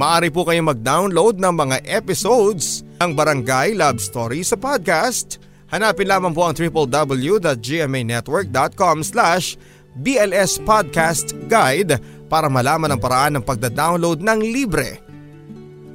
[0.00, 5.36] Maari po kayong mag-download ng mga episodes ng Barangay Love Stories sa podcast.
[5.68, 9.60] Hanapin lamang po ang www.gmanetwork.com slash
[10.00, 12.00] BLS Podcast Guide
[12.32, 15.04] para malaman ang paraan ng pagda-download ng libre.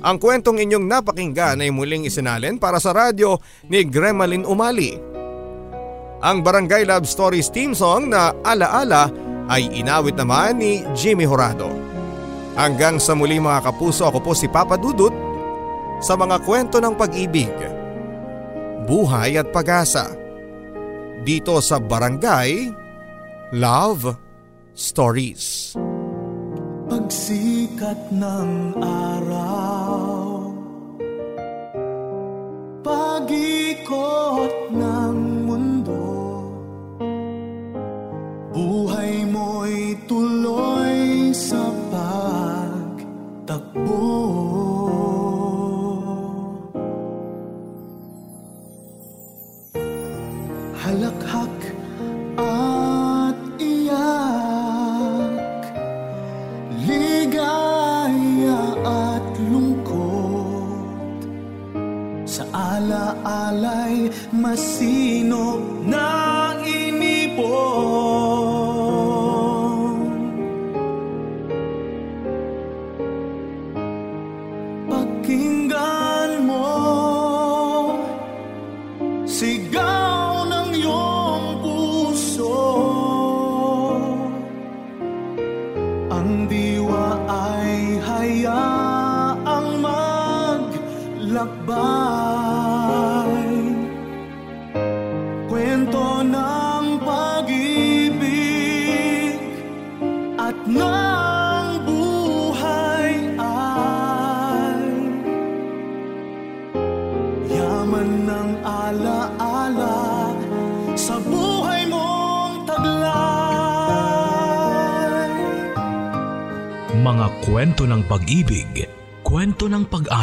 [0.06, 3.42] Ang kwentong inyong napakinggan ay muling isinalin para sa radyo
[3.74, 5.23] ni Gremlin Umali
[6.24, 9.12] ang Barangay Love Stories theme song na Alaala
[9.52, 11.68] ay inawit naman ni Jimmy Horado.
[12.56, 15.12] Hanggang sa muli mga kapuso ako po si Papa Dudut
[16.00, 17.52] sa mga kwento ng pag-ibig,
[18.88, 20.16] buhay at pag-asa
[21.28, 22.72] dito sa Barangay
[23.52, 24.16] Love
[24.72, 25.76] Stories.
[26.88, 29.83] Pagsikat ng araw